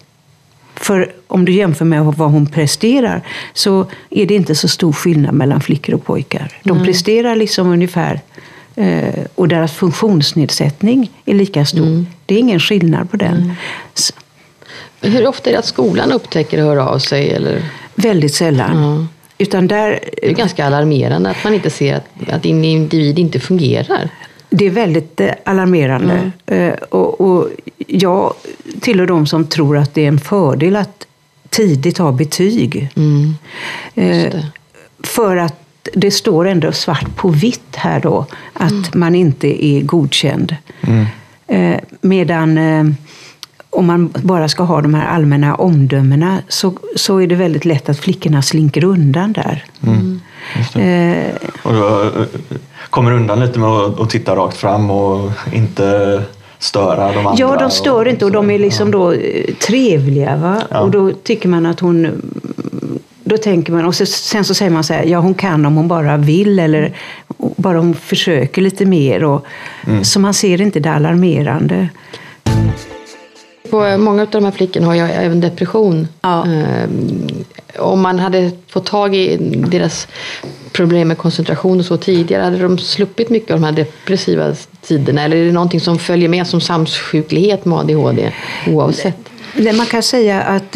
För 0.76 1.12
om 1.28 1.46
du 1.46 1.52
jämför 1.52 1.86
med 1.86 2.06
vad 2.06 2.32
hon 2.32 2.48
presterar 2.48 3.22
så 3.54 3.86
är 4.10 4.26
det 4.26 4.36
inte 4.36 4.56
så 4.56 4.68
stor 4.68 4.94
skillnad 4.94 5.34
mellan 5.34 5.62
flickor 5.62 5.96
och 5.96 6.06
pojkar. 6.06 6.52
De 6.64 6.72
mm. 6.72 6.86
presterar 6.86 7.36
liksom 7.36 7.68
ungefär 7.68 8.22
eh, 8.76 9.26
och 9.36 9.48
deras 9.48 9.74
funktionsnedsättning 9.74 11.12
är 11.26 11.34
lika 11.34 11.66
stor. 11.66 11.88
Mm. 11.88 12.08
Det 12.26 12.36
är 12.36 12.40
ingen 12.40 12.60
skillnad 12.60 13.12
på 13.12 13.18
den. 13.18 13.36
Mm. 13.36 13.56
Hur 15.02 15.28
ofta 15.28 15.50
är 15.50 15.54
det 15.54 15.60
att 15.60 15.66
skolan 15.66 16.12
upptäcker 16.12 16.58
och 16.58 16.64
hör 16.64 16.78
av 16.78 17.00
sig? 17.00 17.30
Eller? 17.30 17.64
Väldigt 17.96 18.34
sällan. 18.34 19.08
Utan 19.38 19.68
där, 19.68 20.00
det 20.22 20.30
är 20.30 20.34
ganska 20.34 20.66
alarmerande 20.66 21.30
att 21.30 21.44
man 21.44 21.54
inte 21.54 21.70
ser 21.70 21.96
att, 21.96 22.30
att 22.30 22.46
en 22.46 22.66
individ 22.66 23.20
inte 23.20 23.40
fungerar. 23.40 24.10
Det 24.50 24.66
är 24.66 24.70
väldigt 24.70 25.22
eh, 25.22 25.32
alarmerande. 25.46 26.32
Mm. 26.46 26.76
Och, 26.90 27.22
och 27.22 27.50
jag 27.88 28.34
tillhör 28.82 29.08
de 29.08 29.28
som 29.28 29.46
tror 29.46 29.78
att 29.78 29.94
det 29.94 30.02
är 30.02 30.08
en 30.08 30.20
fördel 30.20 30.76
att 30.76 31.08
tidigt 31.50 31.98
ha 31.98 32.12
betyg. 32.12 32.90
Mm. 32.96 33.36
För 35.04 35.38
att 35.38 35.88
det 35.94 36.12
står 36.12 36.48
ändå 36.48 36.72
svart 36.72 37.16
på 37.16 37.30
vitt 37.30 37.76
här 37.76 38.00
då 38.00 38.26
att 38.54 38.72
mm. 38.72 38.84
man 38.94 39.16
inte 39.16 39.66
är 39.66 39.82
godkänd. 39.82 40.56
Mm. 40.82 41.80
Medan 42.02 42.58
om 43.70 43.86
man 43.86 44.08
bara 44.08 44.50
ska 44.50 44.64
ha 44.64 44.82
de 44.82 44.94
här 44.94 45.08
allmänna 45.08 45.56
omdömena 45.56 46.42
så, 46.48 46.74
så 46.96 47.18
är 47.18 47.28
det 47.28 47.36
väldigt 47.36 47.66
lätt 47.66 47.90
att 47.90 48.00
flickorna 48.00 48.42
slinker 48.42 48.84
undan 48.84 49.34
där. 49.34 49.66
Mm. 49.88 50.22
Eh, 50.76 51.36
och 51.64 51.74
då 51.74 52.02
eh, 52.02 52.26
kommer 52.90 53.12
undan 53.12 53.40
lite 53.40 53.60
med 53.60 53.70
att, 53.70 54.10
titta 54.10 54.36
rakt 54.36 54.58
fram 54.58 54.92
och 54.92 55.32
inte 55.54 56.22
störa 56.60 57.12
de 57.12 57.28
andra? 57.28 57.36
Ja, 57.38 57.58
de 57.60 57.72
stör 57.72 58.06
och, 58.06 58.08
inte 58.08 58.26
och 58.26 58.32
de 58.32 58.50
är 58.50 58.60
liksom 58.60 58.92
då 58.92 59.12
eh, 59.12 59.54
trevliga. 59.54 60.36
Va? 60.36 60.62
Ja. 60.70 60.80
Och 60.80 60.92
då 60.92 61.12
tycker 61.12 61.50
man 61.50 61.66
att 61.66 61.80
hon 61.80 62.22
då 63.24 63.38
tänker 63.38 63.74
man, 63.74 63.86
och 63.86 63.96
sen 63.96 64.44
så 64.44 64.54
säger 64.54 64.72
man 64.72 64.84
så 64.84 64.94
här, 64.94 65.04
ja 65.04 65.20
hon 65.20 65.34
kan 65.34 65.66
om 65.66 65.76
hon 65.76 65.88
bara 65.88 66.18
vill 66.18 66.60
eller 66.60 66.94
bara 67.38 67.78
hon 67.78 67.96
försöker 67.96 68.62
lite 68.62 68.86
mer. 68.86 69.24
Och, 69.24 69.46
mm. 69.88 70.04
Så 70.04 70.20
man 70.20 70.34
ser 70.34 70.62
inte 70.62 70.80
det 70.80 70.92
alarmerande. 70.92 71.90
På 73.70 73.98
många 73.98 74.22
av 74.22 74.28
de 74.32 74.44
här 74.44 74.52
flickorna 74.52 74.88
har 74.88 74.96
jag 74.96 75.10
även 75.10 75.42
depression. 75.42 76.08
Ja. 76.22 76.46
Um, 76.84 77.46
om 77.78 78.02
man 78.02 78.20
hade 78.20 78.52
fått 78.68 78.86
tag 78.86 79.16
i 79.16 79.38
deras 79.72 80.08
problem 80.72 81.08
med 81.08 81.18
koncentration 81.18 81.80
och 81.80 81.86
så 81.86 81.98
tidigare, 81.98 82.44
hade 82.44 82.58
de 82.58 82.78
sluppit 82.78 83.30
mycket 83.30 83.52
av 83.52 83.60
de 83.60 83.66
här 83.66 83.72
depressiva 83.72 84.56
tiderna? 84.82 85.24
Eller 85.24 85.38
är 85.38 85.46
det 85.46 85.52
någonting 85.52 85.80
som 85.80 86.00
följer 86.00 86.30
med 86.30 86.48
som 86.48 86.62
samsjuklighet 86.62 87.66
med 87.66 87.80
ADHD 87.80 88.34
oavsett? 88.68 89.30
Man 89.78 89.86
kan 89.86 90.04
säga 90.04 90.42
att 90.42 90.76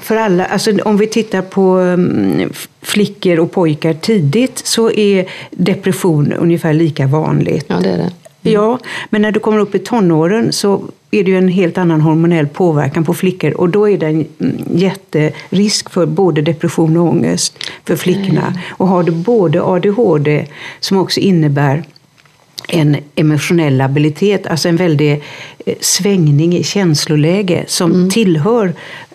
för 0.00 0.16
alla, 0.16 0.46
alltså 0.46 0.72
om 0.84 0.96
vi 0.96 1.06
tittar 1.06 1.42
på 1.42 1.70
mm, 1.70 2.52
flickor 2.82 3.38
och 3.40 3.52
pojkar 3.52 3.94
tidigt 3.94 4.66
så 4.66 4.90
är 4.90 5.28
depression 5.50 6.32
ungefär 6.32 6.72
lika 6.72 7.06
vanligt. 7.06 7.66
Ja, 7.68 7.76
det 7.82 7.88
är 7.88 7.98
det. 7.98 8.10
Mm. 8.42 8.62
Ja, 8.62 8.78
men 9.10 9.22
när 9.22 9.32
du 9.32 9.40
kommer 9.40 9.58
upp 9.58 9.74
i 9.74 9.78
tonåren 9.78 10.52
så 10.52 10.82
är 11.14 11.24
det 11.24 11.30
ju 11.30 11.38
en 11.38 11.48
helt 11.48 11.78
annan 11.78 12.00
hormonell 12.00 12.46
påverkan 12.46 13.04
på 13.04 13.14
flickor 13.14 13.52
och 13.52 13.68
då 13.68 13.88
är 13.88 13.98
det 13.98 14.06
en 14.06 14.26
jätterisk 14.74 15.90
för 15.90 16.06
både 16.06 16.42
depression 16.42 16.96
och 16.96 17.08
ångest 17.08 17.58
för 17.84 17.96
flickorna. 17.96 18.46
Mm. 18.46 18.58
Och 18.70 18.88
har 18.88 19.02
du 19.02 19.12
både 19.12 19.62
ADHD 19.62 20.46
som 20.80 20.98
också 20.98 21.20
innebär 21.20 21.82
en 22.68 22.96
emotionell 23.14 23.76
labilitet, 23.76 24.46
alltså 24.46 24.68
en 24.68 24.76
väldig 24.76 25.22
eh, 25.66 25.74
svängning 25.80 26.56
i 26.56 26.64
känsloläge 26.64 27.64
som 27.66 27.92
mm. 27.92 28.10
tillhör 28.10 28.74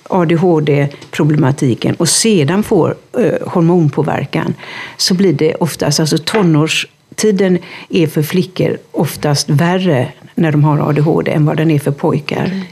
ADHD-problematiken 0.10 1.96
och 1.96 2.10
sedan 2.10 2.64
får 2.64 2.96
eh, 3.18 3.48
hormonpåverkan 3.48 4.54
så 4.98 5.14
blir 5.14 5.34
det 5.34 5.56
oftast, 5.56 6.00
alltså 6.00 6.18
tonårstiden 6.18 7.58
är 7.90 8.08
för 8.08 8.24
flickor 8.24 8.78
oftast 8.92 9.50
värre 9.50 10.08
när 10.40 10.52
de 10.52 10.64
har 10.64 10.90
ADHD 10.90 11.32
än 11.32 11.46
vad 11.46 11.58
den 11.58 11.72
är 11.72 11.80
för 11.80 11.92
pojkar. 11.92 12.46
Mm. 12.46 12.64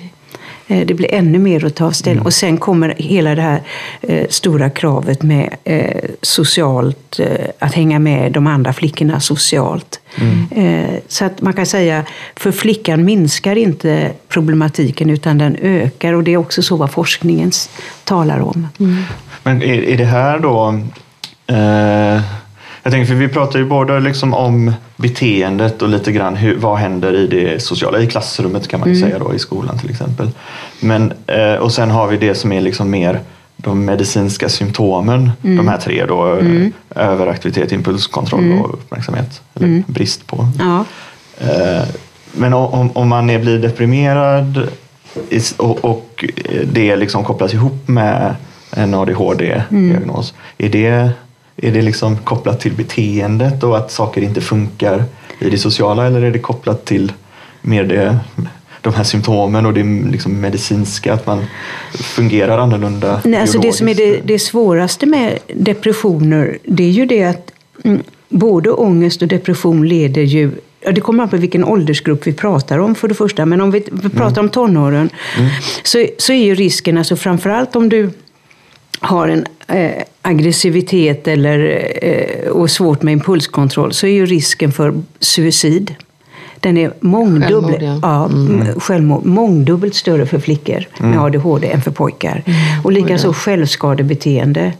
Det 0.67 0.93
blir 0.93 1.13
ännu 1.13 1.39
mer 1.39 1.65
att 1.65 1.75
ta 1.75 1.91
ställning. 1.91 2.17
Mm. 2.17 2.25
Och 2.25 2.33
sen 2.33 2.57
kommer 2.57 2.95
hela 2.97 3.36
det 3.36 3.41
här 3.41 3.62
eh, 4.01 4.27
stora 4.29 4.69
kravet 4.69 5.24
med 5.24 5.55
eh, 5.63 6.09
socialt, 6.21 7.19
eh, 7.19 7.45
att 7.59 7.74
hänga 7.74 8.00
med 8.00 8.31
de 8.31 8.47
andra 8.47 8.74
flickorna 8.74 9.19
socialt. 9.19 10.00
Mm. 10.15 10.47
Eh, 10.51 11.00
så 11.07 11.25
att 11.25 11.41
man 11.41 11.53
kan 11.53 11.65
säga, 11.65 12.03
för 12.36 12.51
flickan 12.51 13.05
minskar 13.05 13.55
inte 13.55 14.12
problematiken 14.27 15.09
utan 15.09 15.38
den 15.38 15.57
ökar. 15.62 16.13
Och 16.13 16.24
det 16.24 16.33
är 16.33 16.38
också 16.38 16.62
så 16.62 16.75
vad 16.75 16.91
forskningen 16.91 17.51
talar 18.03 18.39
om. 18.39 18.67
Mm. 18.79 19.03
Men 19.43 19.62
är, 19.62 19.83
är 19.83 19.97
det 19.97 20.05
här 20.05 20.39
då 20.39 20.79
eh, 21.47 22.21
jag 22.83 22.91
tänker, 22.93 23.05
för 23.05 23.15
vi 23.15 23.27
pratar 23.27 23.59
ju 23.59 23.65
både 23.65 24.00
liksom 24.00 24.33
om 24.33 24.74
beteendet 24.98 25.82
och 25.82 25.89
lite 25.89 26.12
grann 26.12 26.36
hur, 26.36 26.56
vad 26.56 26.77
händer 26.77 27.16
i 27.16 27.27
det 27.27 27.63
sociala, 27.63 28.00
i 28.00 28.08
klassrummet 28.08 28.68
kan 28.68 28.80
man 28.80 28.89
mm. 28.89 29.01
säga 29.01 29.20
då, 29.20 29.36
i 29.36 29.39
skolan 29.39 29.80
till 29.80 29.89
exempel. 29.89 30.30
Men, 30.80 31.13
eh, 31.27 31.54
och 31.54 31.72
sen 31.72 31.92
har 31.92 32.08
vi 32.08 32.18
det 32.18 32.36
som 32.36 32.51
är 32.51 32.62
liksom 32.62 32.89
mer 32.89 33.20
de 33.58 33.86
medicinska 33.86 34.50
symptomen, 34.50 35.32
mm. 35.44 35.58
de 35.58 35.68
här 35.68 35.77
tre 35.77 36.06
då, 36.06 36.24
mm. 36.24 36.72
överaktivitet, 36.96 37.72
impulskontroll 37.72 38.44
mm. 38.44 38.62
och 38.62 38.74
uppmärksamhet, 38.74 39.42
eller 39.56 39.68
mm. 39.68 39.84
brist 39.88 40.27
på. 40.27 40.48
Ja. 40.60 40.86
Eh, 41.38 41.88
men 42.32 42.54
om, 42.54 42.92
om 42.98 43.08
man 43.08 43.30
är, 43.30 43.39
blir 43.39 43.60
deprimerad 43.60 44.68
och, 45.58 45.86
och 45.86 46.25
det 46.74 46.96
liksom 46.96 47.24
kopplas 47.24 47.54
ihop 47.54 47.88
med 47.88 48.36
en 48.72 48.94
ADHD-diagnos, 48.94 50.34
är 50.58 50.70
det 50.70 51.10
är 51.57 51.71
det 51.71 51.81
liksom 51.81 52.17
kopplat 52.17 52.59
till 52.59 52.73
beteendet 52.73 53.63
och 53.63 53.77
att 53.77 53.91
saker 53.91 54.21
inte 54.21 54.41
funkar 54.41 55.03
i 55.39 55.49
det 55.49 55.57
sociala 55.57 56.07
eller 56.07 56.21
är 56.21 56.31
det 56.31 56.39
kopplat 56.39 56.85
till 56.85 57.11
mer 57.61 57.83
det, 57.83 58.17
de 58.81 58.93
här 58.93 59.03
symptomen 59.03 59.65
och 59.65 59.73
det 59.73 59.83
liksom 60.11 60.41
medicinska, 60.41 61.13
att 61.13 61.25
man 61.25 61.45
fungerar 61.91 62.57
annorlunda? 62.57 63.21
Nej, 63.25 63.41
alltså 63.41 63.59
det 63.59 63.73
som 63.73 63.87
är 63.87 63.95
det, 63.95 64.21
det 64.23 64.39
svåraste 64.39 65.05
med 65.05 65.39
depressioner 65.55 66.57
det 66.63 66.83
är 66.83 66.91
ju 66.91 67.05
det 67.05 67.23
att 67.23 67.51
mm, 67.83 68.03
både 68.29 68.71
ångest 68.71 69.21
och 69.21 69.27
depression 69.27 69.87
leder 69.87 70.21
ju 70.21 70.51
Ja, 70.79 70.91
det 70.91 71.01
kommer 71.01 71.23
an 71.23 71.29
på 71.29 71.37
vilken 71.37 71.63
åldersgrupp 71.63 72.27
vi 72.27 72.33
pratar 72.33 72.77
om 72.77 72.95
för 72.95 73.07
det 73.07 73.13
första. 73.13 73.45
Men 73.45 73.61
om 73.61 73.71
vi, 73.71 73.83
vi 73.91 74.09
pratar 74.09 74.41
mm. 74.41 74.45
om 74.45 74.49
tonåren 74.49 75.09
mm. 75.37 75.49
så, 75.83 76.05
så 76.17 76.33
är 76.33 76.43
ju 76.43 76.55
risken, 76.55 76.97
alltså 76.97 77.15
framförallt 77.15 77.75
om 77.75 77.89
du 77.89 78.09
har 79.00 79.27
en 79.27 79.46
eh, 79.68 80.04
aggressivitet 80.22 81.27
eller, 81.27 81.88
eh, 82.01 82.50
och 82.50 82.72
svårt 82.72 83.04
med 83.04 83.12
impulskontroll 83.12 83.94
så 83.94 84.08
är 84.08 84.12
ju 84.12 84.25
risken 84.25 84.72
för 84.72 84.94
suicid 85.20 85.96
den 86.60 86.77
är 86.77 86.94
mångdubbelt, 87.00 87.80
självmord, 87.80 88.00
ja. 88.04 88.25
mm. 88.25 88.80
självmord, 88.80 89.25
mångdubbelt 89.25 89.96
större 89.96 90.25
för 90.25 90.39
flickor 90.39 90.86
mm. 91.00 91.12
med 91.12 91.20
ADHD 91.20 91.72
än 91.72 91.82
för 91.82 91.92
pojkar. 91.92 92.44
Mm. 92.46 92.60
Och 92.84 92.92
likaså 92.92 93.34
självskadebeteende. 93.34 94.74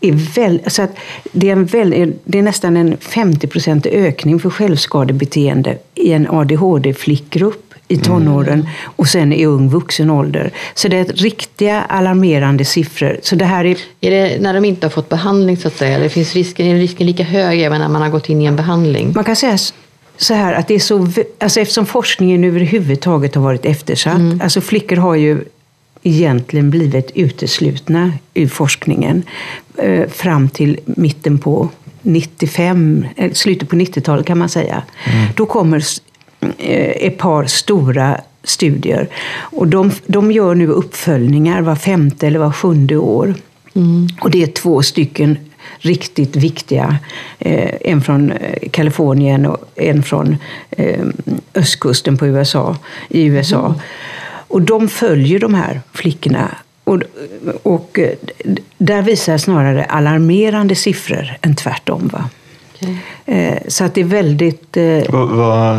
Är 0.00 0.12
väl, 0.12 0.60
så 0.66 0.82
att 0.82 0.90
det, 1.32 1.48
är 1.48 1.52
en 1.52 1.64
väl, 1.64 2.12
det 2.24 2.38
är 2.38 2.42
nästan 2.42 2.76
en 2.76 2.96
50 2.96 3.88
ökning 3.88 4.40
för 4.40 4.50
självskadebeteende 4.50 5.78
i 5.94 6.12
en 6.12 6.28
ADHD-flickgrupp 6.28 7.71
i 7.92 7.96
tonåren 7.96 8.54
mm. 8.54 8.66
och 8.84 9.08
sen 9.08 9.32
i 9.32 9.46
ung 9.46 9.68
vuxen 9.68 10.10
ålder. 10.10 10.50
Så 10.74 10.88
det 10.88 10.96
är 10.96 11.04
riktiga 11.04 11.82
alarmerande 11.82 12.64
siffror. 12.64 13.20
Så 13.22 13.36
det 13.36 13.44
här 13.44 13.64
är... 13.64 13.76
är 14.00 14.10
det 14.10 14.40
när 14.40 14.54
de 14.54 14.64
inte 14.64 14.86
har 14.86 14.90
fått 14.90 15.08
behandling 15.08 15.56
så 15.56 15.68
att 15.68 15.76
säga? 15.76 15.96
Eller 15.96 16.08
finns 16.08 16.34
risken, 16.34 16.66
är 16.66 16.74
risken 16.74 17.06
lika 17.06 17.22
hög 17.22 17.62
även 17.62 17.80
när 17.80 17.88
man 17.88 18.02
har 18.02 18.08
gått 18.08 18.28
in 18.28 18.42
i 18.42 18.44
en 18.44 18.56
behandling? 18.56 19.12
Man 19.14 19.24
kan 19.24 19.36
säga 19.36 19.58
så 20.16 20.34
här 20.34 20.52
att 20.52 20.68
det 20.68 20.74
är 20.74 20.78
så, 20.78 21.08
alltså 21.38 21.60
eftersom 21.60 21.86
forskningen 21.86 22.44
överhuvudtaget 22.44 23.34
har 23.34 23.42
varit 23.42 23.64
eftersatt. 23.64 24.18
Mm. 24.18 24.40
Alltså 24.42 24.60
flickor 24.60 24.96
har 24.96 25.14
ju 25.14 25.44
egentligen 26.02 26.70
blivit 26.70 27.10
uteslutna 27.14 28.12
ur 28.34 28.48
forskningen 28.48 29.22
eh, 29.76 30.08
fram 30.08 30.48
till 30.48 30.78
mitten 30.84 31.38
på 31.38 31.68
95, 32.02 33.06
eh, 33.16 33.32
slutet 33.32 33.68
på 33.68 33.76
90-talet 33.76 34.26
kan 34.26 34.38
man 34.38 34.48
säga. 34.48 34.82
Mm. 35.04 35.28
Då 35.36 35.46
kommer 35.46 35.82
ett 36.58 37.18
par 37.18 37.44
stora 37.44 38.20
studier. 38.44 39.08
Och 39.34 39.68
de, 39.68 39.90
de 40.06 40.32
gör 40.32 40.54
nu 40.54 40.66
uppföljningar 40.66 41.62
var 41.62 41.76
femte 41.76 42.26
eller 42.26 42.38
var 42.38 42.52
sjunde 42.52 42.96
år. 42.96 43.34
Mm. 43.74 44.08
Och 44.20 44.30
det 44.30 44.42
är 44.42 44.46
två 44.46 44.82
stycken 44.82 45.38
riktigt 45.78 46.36
viktiga. 46.36 46.98
Eh, 47.38 47.70
en 47.80 48.02
från 48.02 48.32
eh, 48.32 48.68
Kalifornien 48.70 49.46
och 49.46 49.58
en 49.76 50.02
från 50.02 50.36
östkusten 51.54 52.18
på 52.18 52.26
USA, 52.26 52.76
i 53.08 53.24
USA. 53.24 53.66
Mm. 53.66 53.78
Och 54.48 54.62
de 54.62 54.88
följer 54.88 55.38
de 55.38 55.54
här 55.54 55.80
flickorna. 55.92 56.56
Och, 56.84 57.02
och 57.62 57.98
där 58.78 59.02
visar 59.02 59.38
snarare 59.38 59.84
alarmerande 59.84 60.74
siffror 60.74 61.36
än 61.40 61.54
tvärtom. 61.54 62.10
Va? 62.12 62.30
Okay. 62.82 63.58
Så 63.68 63.84
att 63.84 63.94
det 63.94 64.00
är 64.00 64.04
väldigt... 64.04 64.76
Eh, 64.76 64.84
vad, 65.08 65.28
vad, 65.28 65.78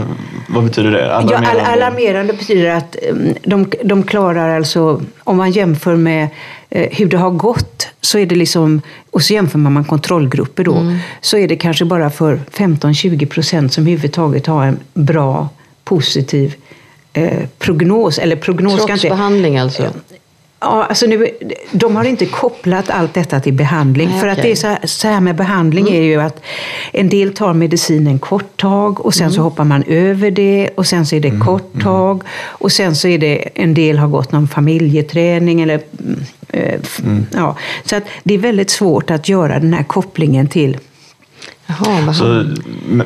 vad 0.50 0.64
betyder 0.64 0.92
det? 0.92 1.16
Alarmerande? 1.16 1.62
Ja, 1.62 1.66
alarmerande 1.66 2.34
betyder 2.34 2.70
att 2.70 2.96
mm, 2.96 3.34
de, 3.44 3.72
de 3.84 4.04
klarar 4.04 4.56
alltså, 4.56 5.02
om 5.24 5.38
man 5.38 5.52
jämför 5.52 5.96
med 5.96 6.28
eh, 6.70 6.88
hur 6.92 7.06
det 7.06 7.18
har 7.18 7.30
gått, 7.30 7.88
så 8.02 8.18
är 8.18 8.26
det 8.26 8.36
liksom, 8.36 8.82
och 9.12 9.22
så 9.22 9.34
jämför 9.34 9.60
man 9.60 9.74
med 9.74 9.88
kontrollgrupper 9.88 10.64
då, 10.64 10.76
mm. 10.76 10.98
så 11.22 11.38
är 11.38 11.48
det 11.48 11.56
kanske 11.56 11.86
bara 11.86 12.10
för 12.10 12.40
15-20 12.52 13.26
procent 13.26 13.74
som 13.74 13.84
överhuvudtaget 13.84 14.48
har 14.48 14.66
en 14.66 14.80
bra, 14.94 15.50
positiv 15.84 16.56
eh, 17.14 17.48
prognos. 17.60 18.20
Eller 18.20 18.36
prognos 18.36 18.86
Trots 18.86 19.02
behandling 19.02 19.58
alltså? 19.58 19.84
Ja, 20.66 20.84
alltså 20.84 21.06
nu, 21.06 21.28
de 21.72 21.96
har 21.96 22.04
inte 22.04 22.26
kopplat 22.26 22.90
allt 22.90 23.14
detta 23.14 23.40
till 23.40 23.54
behandling. 23.54 24.10
Nej, 24.10 24.20
för 24.20 24.28
att 24.28 24.38
okej. 24.38 24.44
det 24.50 24.52
är 24.52 24.56
så 24.56 24.68
här, 24.68 24.80
så 24.84 25.08
här 25.08 25.20
med 25.20 25.36
behandling 25.36 25.88
är 25.90 26.02
ju 26.02 26.22
att 26.22 26.42
en 26.92 27.10
del 27.10 27.34
tar 27.34 27.54
medicin 27.54 28.08
en 28.08 28.20
kort 28.20 28.58
tag 28.62 29.06
och 29.06 29.14
sen 29.14 29.32
så 29.32 29.42
hoppar 29.42 29.64
man 29.64 29.84
över 29.88 30.32
det 30.32 30.70
och 30.76 30.86
sen 30.88 31.06
så 31.06 31.16
är 31.16 31.20
det 31.20 31.40
kort 31.46 31.82
tag 31.82 32.24
och 32.42 32.72
sen 32.72 32.96
så 32.96 33.08
är 33.08 33.18
det 33.18 33.50
en 33.56 33.74
del 33.74 33.98
har 33.98 34.08
gått 34.08 34.32
någon 34.32 34.48
familjeträning 34.48 35.62
eller 35.62 35.80
mm, 36.00 36.20
f- 36.84 37.00
ja. 37.34 37.56
Så 37.86 37.96
att 37.96 38.04
det 38.24 38.34
är 38.34 38.38
väldigt 38.38 38.70
svårt 38.70 39.12
att 39.12 39.30
göra 39.30 39.60
den 39.60 39.74
här 39.74 39.84
kopplingen 39.84 40.48
till 40.48 40.78
Jaha, 41.68 42.14
Så, 42.14 42.46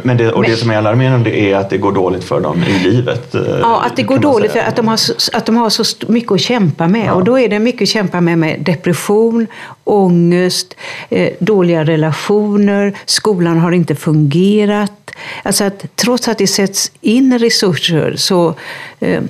men 0.03 0.17
det, 0.17 0.31
och 0.31 0.43
det 0.43 0.55
som 0.55 0.71
är 0.71 0.77
alarmerande 0.77 1.39
är 1.39 1.55
att 1.55 1.69
det 1.69 1.77
går 1.77 1.91
dåligt 1.91 2.23
för 2.23 2.41
dem 2.41 2.63
i 2.63 2.79
livet. 2.89 3.35
eh, 3.35 3.41
Ja, 3.61 3.81
att 3.85 3.95
det 3.95 4.03
går 4.03 4.17
dåligt 4.19 4.51
för 4.51 4.59
att 4.59 4.75
de 4.75 4.87
har 4.87 4.97
så, 4.97 5.13
att 5.33 5.45
de 5.45 5.57
har 5.57 5.69
så 5.69 5.83
mycket 6.07 6.31
att 6.31 6.41
kämpa 6.41 6.87
med. 6.87 7.11
Och 7.11 7.23
då 7.23 7.39
är 7.39 7.49
det 7.49 7.59
mycket 7.59 7.81
att 7.81 7.89
kämpa 7.89 8.21
med 8.21 8.37
med 8.37 8.59
depression, 8.61 9.47
ångest, 9.83 10.75
eh, 11.09 11.29
dåliga 11.39 11.83
relationer, 11.83 12.93
skolan 13.05 13.57
har 13.59 13.71
inte 13.71 13.95
fungerat. 13.95 15.11
Alltså 15.43 15.63
att 15.63 15.85
trots 15.95 16.27
att 16.27 16.37
det 16.37 16.47
sätts 16.47 16.91
in 17.01 17.39
resurser 17.39 18.15
så 18.17 18.55
eh, 18.99 19.21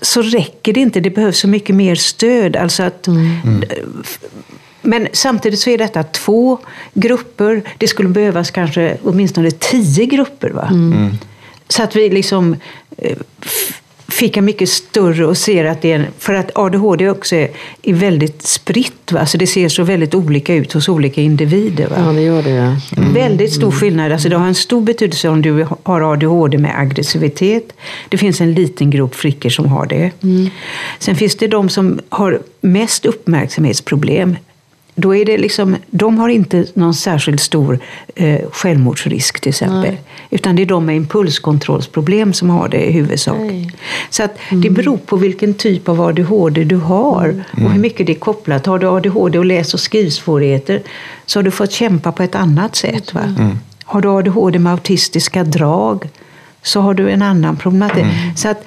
så 0.00 0.22
räcker 0.22 0.72
det 0.72 0.80
inte. 0.80 1.00
Det 1.00 1.10
behövs 1.10 1.38
så 1.38 1.48
mycket 1.48 1.74
mer 1.76 1.94
stöd. 1.94 2.56
Alltså 2.56 2.82
att, 2.82 3.08
Men 4.82 5.08
samtidigt 5.12 5.60
så 5.60 5.70
är 5.70 5.78
detta 5.78 6.02
två 6.02 6.58
grupper. 6.94 7.62
Det 7.78 7.88
skulle 7.88 8.08
behövas 8.08 8.50
kanske 8.50 8.96
åtminstone 9.02 9.50
tio 9.50 10.06
grupper. 10.06 10.50
Va? 10.50 10.70
Så 11.68 11.82
att 11.82 11.96
vi 11.96 12.10
liksom 12.10 12.56
eh, 12.98 13.16
fick 14.08 14.36
en 14.36 14.44
mycket 14.44 14.68
större 14.68 15.26
och 15.26 15.36
ser 15.36 15.64
att 15.64 15.82
det 15.82 15.92
är 15.92 15.98
en, 15.98 16.06
för 16.18 16.34
att 16.34 16.50
ADHD 16.54 17.08
också 17.10 17.36
är, 17.36 17.50
är 17.82 17.94
väldigt 17.94 18.42
spritt. 18.42 19.12
Va? 19.12 19.26
Så 19.26 19.36
det 19.38 19.46
ser 19.46 19.68
så 19.68 19.82
väldigt 19.82 20.14
olika 20.14 20.54
ut 20.54 20.72
hos 20.72 20.88
olika 20.88 21.20
individer. 21.20 21.86
Va? 21.86 21.96
Ja, 21.98 22.12
det 22.12 22.22
gör 22.22 22.42
det. 22.42 22.50
ja. 22.50 22.76
Väldigt 23.14 23.52
stor 23.52 23.70
skillnad. 23.70 24.12
Alltså 24.12 24.28
det 24.28 24.36
har 24.36 24.46
en 24.46 24.54
stor 24.54 24.80
betydelse 24.80 25.28
om 25.28 25.42
du 25.42 25.66
har 25.82 26.12
ADHD 26.12 26.58
med 26.58 26.80
aggressivitet. 26.80 27.72
Det 28.08 28.18
finns 28.18 28.40
en 28.40 28.54
liten 28.54 28.90
grupp 28.90 29.14
flickor 29.14 29.50
som 29.50 29.66
har 29.66 29.86
det. 29.86 30.10
Sen 30.98 31.16
finns 31.16 31.36
det 31.36 31.46
de 31.48 31.68
som 31.68 32.00
har 32.08 32.40
mest 32.60 33.06
uppmärksamhetsproblem. 33.06 34.36
Då 34.94 35.16
är 35.16 35.24
det 35.24 35.38
liksom, 35.38 35.76
de 35.90 36.18
har 36.18 36.28
inte 36.28 36.66
någon 36.74 36.94
särskilt 36.94 37.40
stor 37.40 37.78
eh, 38.14 38.40
självmordsrisk 38.50 39.40
till 39.40 39.48
exempel. 39.48 39.96
Utan 40.30 40.56
det 40.56 40.62
är 40.62 40.66
de 40.66 40.86
med 40.86 40.96
impulskontrollsproblem 40.96 42.32
som 42.32 42.50
har 42.50 42.68
det 42.68 42.88
i 42.88 42.92
huvudsak. 42.92 43.38
Nej. 43.38 43.70
Så 44.10 44.22
att 44.22 44.38
det 44.50 44.70
beror 44.70 44.96
på 44.96 45.16
vilken 45.16 45.54
typ 45.54 45.88
av 45.88 46.00
ADHD 46.00 46.64
du 46.64 46.76
har 46.76 47.44
och 47.52 47.70
hur 47.70 47.80
mycket 47.80 48.06
det 48.06 48.12
är 48.12 48.18
kopplat. 48.18 48.66
Har 48.66 48.78
du 48.78 48.86
ADHD 48.86 49.38
och 49.38 49.44
läs 49.44 49.74
och 49.74 49.80
skrivsvårigheter 49.80 50.82
så 51.26 51.38
har 51.38 51.44
du 51.44 51.50
fått 51.50 51.72
kämpa 51.72 52.12
på 52.12 52.22
ett 52.22 52.34
annat 52.34 52.76
sätt. 52.76 53.14
Va? 53.14 53.34
Har 53.84 54.00
du 54.00 54.08
ADHD 54.08 54.58
med 54.58 54.72
autistiska 54.72 55.44
drag 55.44 56.08
så 56.62 56.80
har 56.80 56.94
du 56.94 57.10
en 57.10 57.22
annan 57.22 57.56
problematik. 57.56 58.04
Så 58.36 58.48
att 58.48 58.64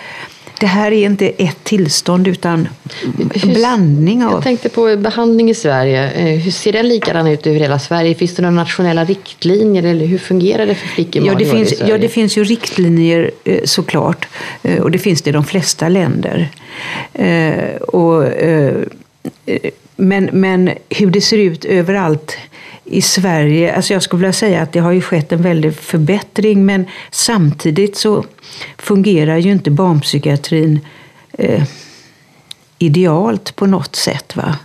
det 0.59 0.65
här 0.65 0.91
är 0.91 1.05
inte 1.05 1.27
ett 1.29 1.63
tillstånd 1.63 2.27
utan 2.27 2.67
en 3.43 3.53
blandning 3.53 4.21
Jag 4.21 4.33
av... 4.33 4.41
tänkte 4.41 4.69
på 4.69 4.95
behandling 4.97 5.49
i 5.49 5.53
Sverige. 5.53 6.11
Eh, 6.11 6.39
Hur 6.39 6.51
ser 6.51 6.71
den 6.71 6.87
likadan 6.87 7.27
ut 7.27 7.47
över 7.47 7.59
hela 7.59 7.79
Sverige? 7.79 8.15
Finns 8.15 8.35
det 8.35 8.41
några 8.41 8.55
nationella 8.55 9.03
riktlinjer 9.05 9.83
eller 9.83 10.05
hur 10.05 10.17
fungerar 10.17 10.65
det 10.65 10.75
för 10.75 10.87
flickor 10.87 11.25
Ja 11.25 11.35
det, 11.35 11.45
finns, 11.45 11.73
ja, 11.87 11.97
det 11.97 12.09
finns 12.09 12.37
ju 12.37 12.43
riktlinjer 12.43 13.31
eh, 13.43 13.59
såklart. 13.63 14.27
Eh, 14.63 14.81
Och 14.81 14.91
det 14.91 14.99
finns 14.99 15.21
det 15.21 15.29
i 15.29 15.33
de 15.33 15.43
flesta 15.43 15.89
länder. 15.89 16.49
Och, 17.87 18.23
men, 19.95 20.29
men 20.31 20.69
hur 20.89 21.09
det 21.11 21.21
ser 21.21 21.37
ut 21.37 21.65
överallt 21.65 22.37
i 22.85 23.01
Sverige, 23.01 23.75
alltså 23.75 23.93
jag 23.93 24.03
skulle 24.03 24.19
vilja 24.19 24.33
säga 24.33 24.61
att 24.61 24.73
det 24.73 24.79
har 24.79 24.91
ju 24.91 25.01
skett 25.01 25.31
en 25.31 25.41
väldig 25.41 25.75
förbättring 25.75 26.65
men 26.65 26.85
samtidigt 27.11 27.97
så 27.97 28.25
fungerar 28.77 29.37
ju 29.37 29.51
inte 29.51 29.71
barnpsykiatrin 29.71 30.79
eh, 31.37 31.63
idealt 32.79 33.55
på 33.55 33.65
något 33.65 33.95
sätt. 33.95 34.35
Va? 34.35 34.57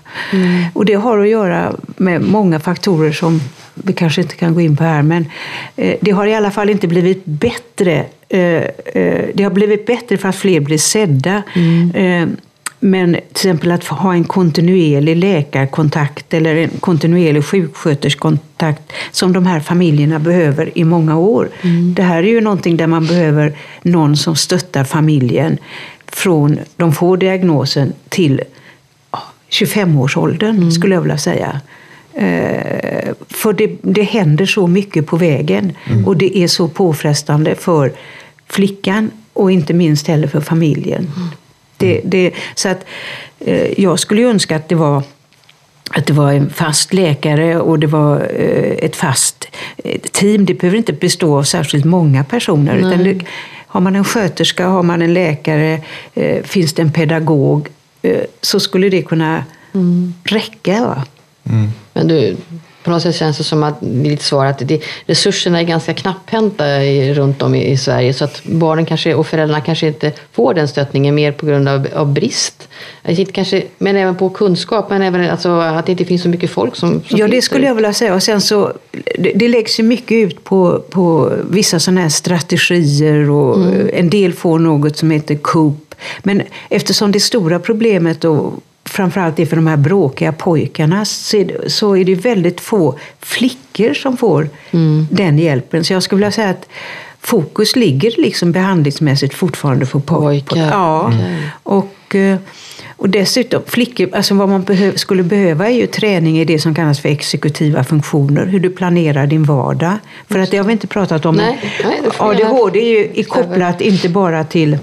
Och 0.75 0.85
det 0.85 0.95
har 0.95 1.19
att 1.19 1.29
göra 1.29 1.75
med 1.97 2.23
många 2.23 2.61
faktorer 2.61 3.13
som 3.13 3.41
vi 3.75 3.93
kanske 3.93 4.23
inte 4.23 4.37
kan 4.37 4.55
gå 4.55 4.61
in 4.61 4.77
på 4.77 4.85
här. 4.85 5.03
Men 5.03 5.27
eh, 5.77 5.97
det 6.01 6.11
har 6.11 6.27
i 6.27 6.35
alla 6.35 6.51
fall 6.51 6.71
inte 6.71 6.89
blivit 6.89 7.25
bättre. 7.25 8.07
Eh, 8.29 8.41
eh, 8.41 9.29
det 9.35 9.43
har 9.43 9.51
blivit 9.51 9.87
bättre 9.87 10.17
för 10.17 10.29
att 10.29 10.37
fler 10.37 10.61
blir 10.61 10.79
sedda. 10.79 11.43
Eh, 11.95 12.29
men 12.81 13.13
till 13.13 13.23
exempel 13.31 13.73
att 13.73 13.85
ha 13.85 14.15
en 14.15 14.25
kontinuerlig 14.25 15.17
läkarkontakt 15.17 16.35
eller 16.35 16.57
en 16.57 16.71
kontinuerlig 16.81 17.45
sjuksköterskekontakt 17.45 18.93
som 19.11 19.33
de 19.33 19.47
här 19.47 19.61
familjerna 19.61 20.19
behöver 20.19 20.79
i 20.79 20.85
många 20.85 21.19
år. 21.19 21.49
Det 21.95 22.03
här 22.03 22.23
är 22.23 22.29
ju 22.29 22.41
någonting 22.41 22.77
där 22.77 22.87
man 22.87 23.07
behöver 23.07 23.57
någon 23.83 24.17
som 24.17 24.37
stöttar 24.37 24.85
familjen 24.85 25.59
från 26.07 26.59
de 26.77 26.93
får 26.93 27.17
diagnosen 27.17 27.93
till 28.09 28.41
ja, 29.11 29.23
25-årsåldern, 29.51 30.71
skulle 30.73 30.95
jag 30.95 31.03
vilja 31.03 31.19
säga. 31.19 31.61
Eh, 32.15 33.13
för 33.29 33.53
det, 33.53 33.77
det 33.83 34.03
händer 34.03 34.47
så 34.47 34.67
mycket 34.67 35.07
på 35.07 35.17
vägen 35.17 35.73
och 36.07 36.17
det 36.17 36.39
är 36.39 36.49
så 36.49 36.69
påfrestande 36.69 37.55
för 37.55 37.93
flickan 38.47 39.11
och 39.33 39.53
inte 39.53 39.75
minst 39.75 40.07
heller 40.07 40.29
för 40.29 40.41
familjen. 40.41 41.07
Det, 41.81 42.01
det, 42.05 42.33
så 42.55 42.69
att, 42.69 42.85
eh, 43.39 43.81
jag 43.81 43.99
skulle 43.99 44.21
ju 44.21 44.31
önska 44.31 44.57
att 44.57 44.69
det 44.69 44.75
var 44.75 45.03
att 45.91 46.07
det 46.07 46.13
var 46.13 46.33
en 46.33 46.51
fast 46.51 46.93
läkare 46.93 47.61
och 47.61 47.79
det 47.79 47.87
var 47.87 48.17
eh, 48.17 48.85
ett 48.85 48.97
fast 48.97 49.49
eh, 49.77 50.01
team. 50.01 50.45
Det 50.45 50.55
behöver 50.55 50.79
inte 50.79 50.93
bestå 50.93 51.39
av 51.39 51.43
särskilt 51.43 51.85
många 51.85 52.25
personer. 52.25 52.77
Utan 52.77 53.05
det, 53.05 53.21
har 53.67 53.81
man 53.81 53.97
en 53.97 54.05
sköterska, 54.05 54.67
har 54.67 54.83
man 54.83 55.03
en 55.03 55.15
läkare, 55.15 55.81
eh, 56.15 56.43
finns 56.43 56.73
det 56.73 56.83
en 56.83 56.93
pedagog 56.93 57.69
så 58.41 58.61
skulle 58.61 58.89
det 58.89 59.03
kunna 59.03 59.45
räcka. 60.25 60.81
Va? 60.81 61.05
Men 61.93 62.09
du, 62.09 62.37
på 62.83 62.91
något 62.91 63.03
sätt 63.03 63.17
känns 63.17 63.39
det 63.39 63.45
som 63.45 63.63
att 63.63 63.81
det 63.81 64.09
är 64.09 64.11
ditt 64.11 64.23
svar 64.23 64.47
att 64.47 64.59
det, 64.59 64.83
resurserna 65.07 65.61
är 65.61 65.65
ganska 65.65 65.95
knapphänta 65.95 66.85
i, 66.85 67.15
runt 67.15 67.43
om 67.43 67.55
i, 67.55 67.71
i 67.71 67.77
Sverige 67.77 68.15
så 68.15 68.25
att 68.25 68.45
barnen 68.45 68.87
kanske, 68.87 69.15
och 69.15 69.27
föräldrarna 69.27 69.61
kanske 69.61 69.87
inte 69.87 70.13
får 70.33 70.55
den 70.55 70.69
stöttningen 70.69 71.15
mer 71.15 71.33
på 71.33 71.47
grund 71.47 71.69
av, 71.69 71.87
av 71.95 72.13
brist. 72.13 72.69
Kanske, 73.33 73.63
men 73.79 73.97
även 73.97 74.17
på 74.17 74.31
kunskap, 74.31 74.91
men 74.91 75.03
även 75.03 75.31
alltså, 75.31 75.51
att 75.51 75.87
det 75.87 75.93
inte 75.93 76.05
finns 76.05 76.23
så 76.23 76.29
mycket 76.29 76.51
folk 76.51 76.77
som, 76.77 77.03
som 77.09 77.19
Ja, 77.19 77.29
det 77.29 77.43
skulle 77.43 77.67
jag 77.67 77.75
vilja 77.75 77.93
säga. 77.93 78.15
Och 78.15 78.23
sen 78.23 78.41
så, 78.41 78.73
det, 79.19 79.33
det 79.35 79.49
läggs 79.49 79.81
ju 79.81 79.83
mycket 79.83 80.13
ut 80.13 80.45
på, 80.45 80.83
på 80.91 81.33
vissa 81.51 81.79
sådana 81.79 82.01
här 82.01 82.09
strategier 82.09 83.31
och 83.31 83.67
en 83.93 84.11
del 84.11 84.33
får 84.33 84.59
något 84.59 84.97
som 84.97 85.11
heter 85.11 85.37
COOP. 85.37 85.95
Men 86.23 86.43
eftersom 86.69 87.13
det 87.13 87.21
stora 87.21 87.59
problemet 87.59 88.25
och 88.25 88.53
framförallt 88.91 89.39
är 89.39 89.47
för 89.47 89.57
de 89.57 89.67
här 89.67 89.77
bråkiga 89.77 90.33
pojkarna 90.33 91.05
så 91.05 91.37
är 91.37 91.45
det, 91.45 91.71
så 91.71 91.97
är 91.97 92.05
det 92.05 92.15
väldigt 92.15 92.61
få 92.61 92.99
flickor 93.21 93.95
som 93.95 94.17
får 94.17 94.49
den 95.11 95.39
hjälpen. 95.39 95.85
Så 95.85 95.93
jag 95.93 96.03
skulle 96.03 96.17
vilja 96.19 96.33
säga 96.33 96.51
att 96.51 96.69
fokus 97.21 97.77
ligger 97.77 98.13
liksom 98.19 98.53
behandlingsmässigt 98.53 99.35
fortfarande 99.35 99.87
på 99.87 100.01
poj- 100.01 100.21
Pojkar. 100.45 100.69
Ja. 100.71 101.13
Och, 101.63 102.15
eh, 102.15 102.37
och 102.97 103.09
dessutom, 103.09 103.63
flickor, 103.67 104.09
alltså 104.13 104.35
vad 104.35 104.49
man 104.49 104.63
behöv, 104.63 104.97
skulle 104.97 105.23
behöva 105.23 105.67
är 105.69 105.75
ju 105.75 105.87
träning 105.87 106.39
i 106.39 106.45
det 106.45 106.59
som 106.59 106.75
kallas 106.75 107.01
för 107.01 107.09
exekutiva 107.09 107.85
funktioner. 107.85 108.47
Hur 108.47 108.61
du 108.61 108.71
planerar 108.71 109.27
din 109.27 109.45
vardag. 109.45 109.95
För 110.29 110.39
att 110.39 110.51
det 110.51 110.57
har 110.57 110.65
vi 110.65 110.73
inte 110.73 110.87
pratat 110.87 111.27
om. 111.27 111.35
Nej, 111.35 111.59
nej, 111.85 112.01
ADHD 112.19 112.79
är 112.81 112.99
ju 112.99 113.11
är 113.21 113.23
kopplat 113.25 113.81
inte 113.81 114.09
bara 114.09 114.45
till 114.45 114.79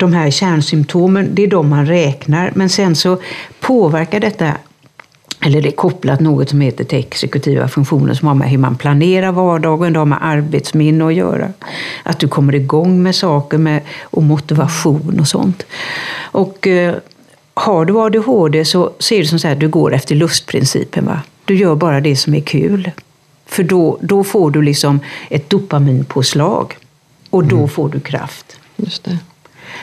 de 0.00 0.12
här 0.12 0.30
kärnsymptomen, 0.30 1.28
det 1.34 1.42
är 1.42 1.46
de 1.46 1.68
man 1.68 1.86
räknar. 1.86 2.52
Men 2.54 2.68
sen 2.68 2.96
så 2.96 3.18
påverkar 3.60 4.20
detta 4.20 4.52
eller 5.42 5.62
det 5.62 5.68
är 5.68 5.72
kopplat 5.72 6.20
något 6.20 6.48
som 6.48 6.60
heter 6.60 6.84
till 6.84 6.98
exekutiva 6.98 7.68
funktioner 7.68 8.14
som 8.14 8.28
har 8.28 8.34
med 8.34 8.50
hur 8.50 8.58
man 8.58 8.76
planerar 8.76 9.32
vardagen, 9.32 9.92
det 9.92 9.98
har 9.98 10.06
med 10.06 10.18
arbetsminne 10.22 11.06
att 11.06 11.14
göra. 11.14 11.52
Att 12.02 12.18
du 12.18 12.28
kommer 12.28 12.54
igång 12.54 13.02
med 13.02 13.14
saker 13.14 13.58
med, 13.58 13.82
och 14.02 14.22
motivation 14.22 15.20
och 15.20 15.28
sånt. 15.28 15.66
Och 16.20 16.66
eh, 16.66 16.94
har 17.54 17.84
du 17.84 18.00
ADHD 18.00 18.64
så, 18.64 18.90
så 18.98 19.14
är 19.14 19.18
det 19.18 19.26
som 19.26 19.38
så 19.38 19.48
här, 19.48 19.54
du 19.54 19.68
går 19.68 19.94
efter 19.94 20.14
lustprincipen. 20.14 21.06
Va? 21.06 21.20
Du 21.44 21.56
gör 21.56 21.74
bara 21.74 22.00
det 22.00 22.16
som 22.16 22.34
är 22.34 22.40
kul. 22.40 22.90
För 23.46 23.62
då, 23.62 23.98
då 24.00 24.24
får 24.24 24.50
du 24.50 24.62
liksom 24.62 25.00
ett 25.30 25.50
dopaminpåslag 25.50 26.76
och 27.30 27.44
då 27.44 27.68
får 27.68 27.88
du 27.88 28.00
kraft. 28.00 28.56
Just 28.76 29.04
det. 29.04 29.18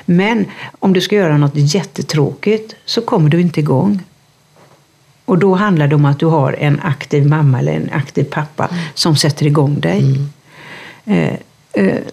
Men 0.06 0.46
om 0.80 0.94
du 0.94 1.02
ska 1.02 1.16
göra 1.16 1.38
något 1.38 1.56
jättetråkigt 1.56 2.76
så 2.86 3.02
kommer 3.02 3.30
du 3.30 3.42
inte 3.42 3.60
igång. 3.60 4.04
Och 5.26 5.38
då 5.38 5.56
handlar 5.56 5.88
det 5.88 5.96
om 5.96 6.06
att 6.06 6.20
du 6.20 6.26
har 6.26 6.54
en 6.54 6.80
aktiv 6.80 7.28
mamma 7.28 7.60
eller 7.60 7.74
en 7.74 7.90
aktiv 7.94 8.24
pappa 8.24 8.70
som 8.94 9.16
sätter 9.16 9.46
igång 9.46 9.80
dig. 9.80 10.00
Eh, 10.00 10.22
Eh, 11.08 11.34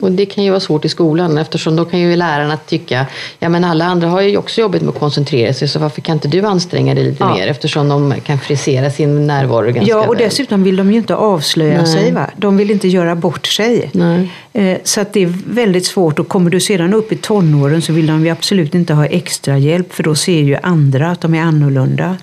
och 0.00 0.12
det 0.12 0.26
kan 0.26 0.44
ju 0.44 0.50
vara 0.50 0.60
svårt 0.60 0.84
i 0.84 0.88
skolan 0.88 1.38
eftersom 1.38 1.76
då 1.76 1.84
kan 1.84 2.00
ju 2.00 2.16
lärarna 2.16 2.56
tycka 2.56 3.06
ja 3.38 3.48
men 3.48 3.64
alla 3.64 3.84
andra 3.84 4.08
har 4.08 4.20
ju 4.20 4.36
också 4.36 4.60
jobbet 4.60 4.82
med 4.82 4.88
att 4.94 4.98
koncentrera 5.00 5.52
sig 5.54 5.68
så 5.68 5.78
varför 5.78 6.00
kan 6.00 6.12
inte 6.16 6.28
du 6.28 6.42
anstränga 6.42 6.94
dig 6.94 7.04
lite 7.04 7.16
Ja. 7.20 7.34
mer 7.34 7.46
eftersom 7.48 7.88
de 7.88 8.14
kan 8.24 8.38
frisera 8.38 8.90
sin 8.90 9.26
närvaro 9.26 9.66
ganska 9.72 9.90
Ja, 9.90 10.06
och 10.06 10.14
väl. 10.14 10.22
dessutom 10.24 10.62
vill 10.62 10.76
de 10.76 10.90
ju 10.92 10.98
inte 10.98 11.14
avslöja 11.14 11.76
Nej. 11.82 11.86
sig. 11.86 12.12
Va? 12.12 12.30
De 12.36 12.56
vill 12.56 12.70
inte 12.70 12.88
göra 12.88 13.14
bort 13.14 13.46
sig. 13.46 13.90
Nej. 13.92 14.30
Eh, 14.52 14.78
Så 14.84 15.00
att 15.00 15.12
det 15.12 15.22
är 15.22 15.32
väldigt 15.46 15.86
svårt. 15.86 16.18
Och 16.18 16.28
kommer 16.28 16.50
du 16.50 16.60
sedan 16.60 16.94
upp 16.94 17.12
i 17.12 17.16
tonåren 17.16 17.82
så 17.82 17.92
vill 17.92 18.06
de 18.06 18.24
ju 18.24 18.30
absolut 18.30 18.74
inte 18.74 18.94
ha 18.94 19.06
extra 19.06 19.58
hjälp 19.58 19.92
för 19.92 20.02
då 20.02 20.14
ser 20.14 20.40
ju 20.40 20.56
andra 20.62 21.10
att 21.10 21.20
de 21.20 21.34
är 21.34 21.42
annorlunda. 21.42 22.16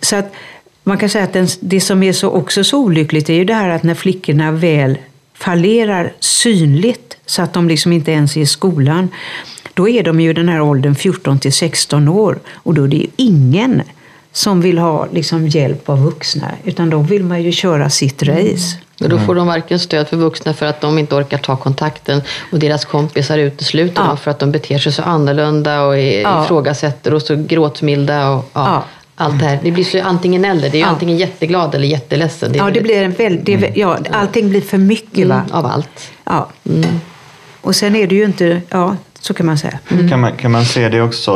Så 0.00 0.16
att 0.16 0.32
man 0.82 0.98
kan 0.98 1.08
säga 1.08 1.24
att 1.24 1.58
det 1.60 1.80
som 1.80 2.02
är 2.02 2.12
så 2.12 2.30
också 2.30 2.64
så 2.64 2.78
olyckligt 2.78 3.28
är 3.30 3.34
ju 3.34 3.44
det 3.44 3.54
här 3.54 3.68
att 3.68 3.82
när 3.82 3.94
flickorna 3.94 4.50
väl 4.52 4.98
fallerar 5.38 6.12
synligt 6.20 7.16
så 7.26 7.42
att 7.42 7.52
de 7.54 7.68
liksom 7.68 7.92
inte 7.92 8.12
ens 8.12 8.36
är 8.36 8.40
i 8.40 8.46
skolan. 8.46 9.08
Då 9.74 9.88
är 9.88 10.02
de 10.02 10.20
ju 10.20 10.32
den 10.32 10.48
här 10.48 10.60
åldern 10.60 10.94
14 10.94 11.38
till 11.38 11.52
16 11.52 12.08
år 12.08 12.38
och 12.52 12.74
då 12.74 12.82
är 12.84 12.88
det 12.88 12.96
ju 12.96 13.06
ingen 13.16 13.82
som 14.32 14.60
vill 14.60 14.78
ha 14.78 15.06
liksom 15.12 15.48
hjälp 15.48 15.88
av 15.88 16.02
vuxna 16.04 16.50
utan 16.64 16.90
då 16.90 16.98
vill 16.98 17.24
man 17.24 17.42
ju 17.42 17.52
köra 17.52 17.90
sitt 17.90 18.22
race. 18.22 18.76
Och 19.00 19.08
då 19.08 19.18
får 19.18 19.34
de 19.34 19.46
varken 19.46 19.78
stöd 19.78 20.08
för 20.08 20.16
vuxna 20.16 20.54
för 20.54 20.66
att 20.66 20.80
de 20.80 20.98
inte 20.98 21.14
orkar 21.14 21.38
ta 21.38 21.56
kontakten 21.56 22.22
och 22.52 22.58
deras 22.58 22.84
kompisar 22.84 23.38
utesluter 23.38 24.02
Ja. 24.02 24.08
dem 24.08 24.16
för 24.16 24.30
att 24.30 24.38
de 24.38 24.52
beter 24.52 24.78
sig 24.78 24.92
så 24.92 25.02
annorlunda 25.02 25.82
och 25.82 25.96
är, 25.98 26.20
Ja. 26.22 26.44
ifrågasätter 26.44 27.14
och 27.14 27.22
så 27.22 27.36
gråtmilda. 27.36 28.30
Och, 28.30 28.44
ja, 28.52 28.64
Ja. 28.64 28.84
Allt 29.24 29.38
det 29.40 29.46
här. 29.46 29.58
Det 29.62 29.70
blir 29.70 29.84
så 29.84 30.00
antingen 30.02 30.44
eller. 30.44 30.60
Det 30.62 30.68
är 30.68 30.78
ju 30.78 30.78
Ja. 30.78 30.86
antingen 30.86 31.16
jätteglad 31.16 31.74
eller 31.74 31.86
jätteledsen. 31.86 32.52
är 32.54 32.56
Ja, 32.58 32.70
det 32.70 32.80
blir 32.80 33.02
en 33.02 33.12
väl, 33.12 33.40
det 33.44 33.56
vä- 33.56 33.72
ja, 33.74 33.98
allting 34.10 34.48
blir 34.48 34.60
för 34.60 34.78
mycket. 34.78 35.28
Va? 35.28 35.34
mm, 35.34 35.52
av 35.52 35.66
allt. 35.66 36.10
Ja. 36.24 36.48
Och 37.60 37.76
sen 37.76 37.96
är 37.96 38.06
det 38.06 38.14
ju 38.14 38.24
inte, 38.24 38.60
ja, 38.70 38.96
så 39.20 39.34
kan 39.34 39.46
man 39.46 39.58
säga. 39.58 39.78
Kan, 40.10 40.20
man, 40.20 40.32
kan 40.32 40.50
man 40.52 40.64
se 40.64 40.88
det 40.88 41.02
också 41.02 41.32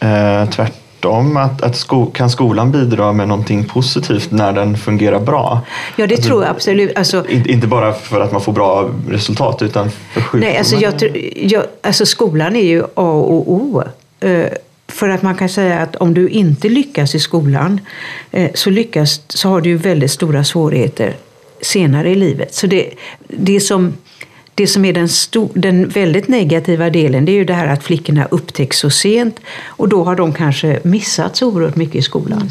eh, 0.00 0.50
tvärtom? 0.50 1.36
Att, 1.36 1.62
att 1.62 1.76
sko, 1.76 2.06
kan 2.06 2.30
skolan 2.30 2.72
bidra 2.72 3.12
med 3.12 3.28
någonting 3.28 3.64
positivt 3.64 4.30
när 4.30 4.52
den 4.52 4.76
fungerar 4.76 5.20
bra? 5.20 5.60
Ja, 5.96 6.06
det 6.06 6.16
tror 6.16 6.42
jag 6.42 6.50
absolut. 6.50 6.98
Alltså, 6.98 7.26
In, 7.28 7.50
inte 7.50 7.66
bara 7.66 7.92
för 7.92 8.20
att 8.20 8.32
man 8.32 8.40
får 8.40 8.52
bra 8.52 8.90
resultat 9.08 9.62
utan 9.62 9.90
för 9.90 10.20
sjukdomar. 10.20 10.46
nej, 10.46 10.58
alltså, 10.58 10.76
jag, 10.76 10.98
tror- 10.98 11.16
jag, 11.36 11.62
alltså 11.82 12.06
skolan 12.06 12.56
är 12.56 12.64
ju 12.64 12.82
A 12.82 12.86
och 13.12 13.52
O. 13.52 13.82
Eh, 14.20 14.46
För 14.88 15.08
att 15.08 15.22
man 15.22 15.34
kan 15.34 15.48
säga 15.48 15.78
att 15.78 15.96
om 15.96 16.14
du 16.14 16.28
inte 16.28 16.68
lyckas 16.68 17.14
i 17.14 17.20
skolan 17.20 17.80
eh, 18.30 18.50
så, 18.54 18.70
lyckas, 18.70 19.20
så 19.28 19.48
har 19.48 19.60
du 19.60 19.76
väldigt 19.76 20.10
stora 20.10 20.44
svårigheter 20.44 21.16
senare 21.60 22.10
i 22.10 22.14
livet. 22.14 22.54
Så 22.54 22.66
det, 22.66 22.90
det, 23.28 23.60
som, 23.60 23.92
det 24.54 24.66
som 24.66 24.84
är 24.84 24.92
den, 24.92 25.08
sto, 25.08 25.50
den 25.54 25.88
väldigt 25.88 26.28
negativa 26.28 26.90
delen 26.90 27.24
det 27.24 27.32
är 27.32 27.36
ju 27.36 27.44
det 27.44 27.54
här 27.54 27.66
att 27.66 27.84
flickorna 27.84 28.24
upptäcks 28.30 28.78
så 28.78 28.90
sent 28.90 29.40
och 29.66 29.88
då 29.88 30.04
har 30.04 30.16
de 30.16 30.32
kanske 30.32 30.80
missat 30.82 31.36
så 31.36 31.48
oerhört 31.48 31.76
mycket 31.76 31.96
i 31.96 32.02
skolan. 32.02 32.50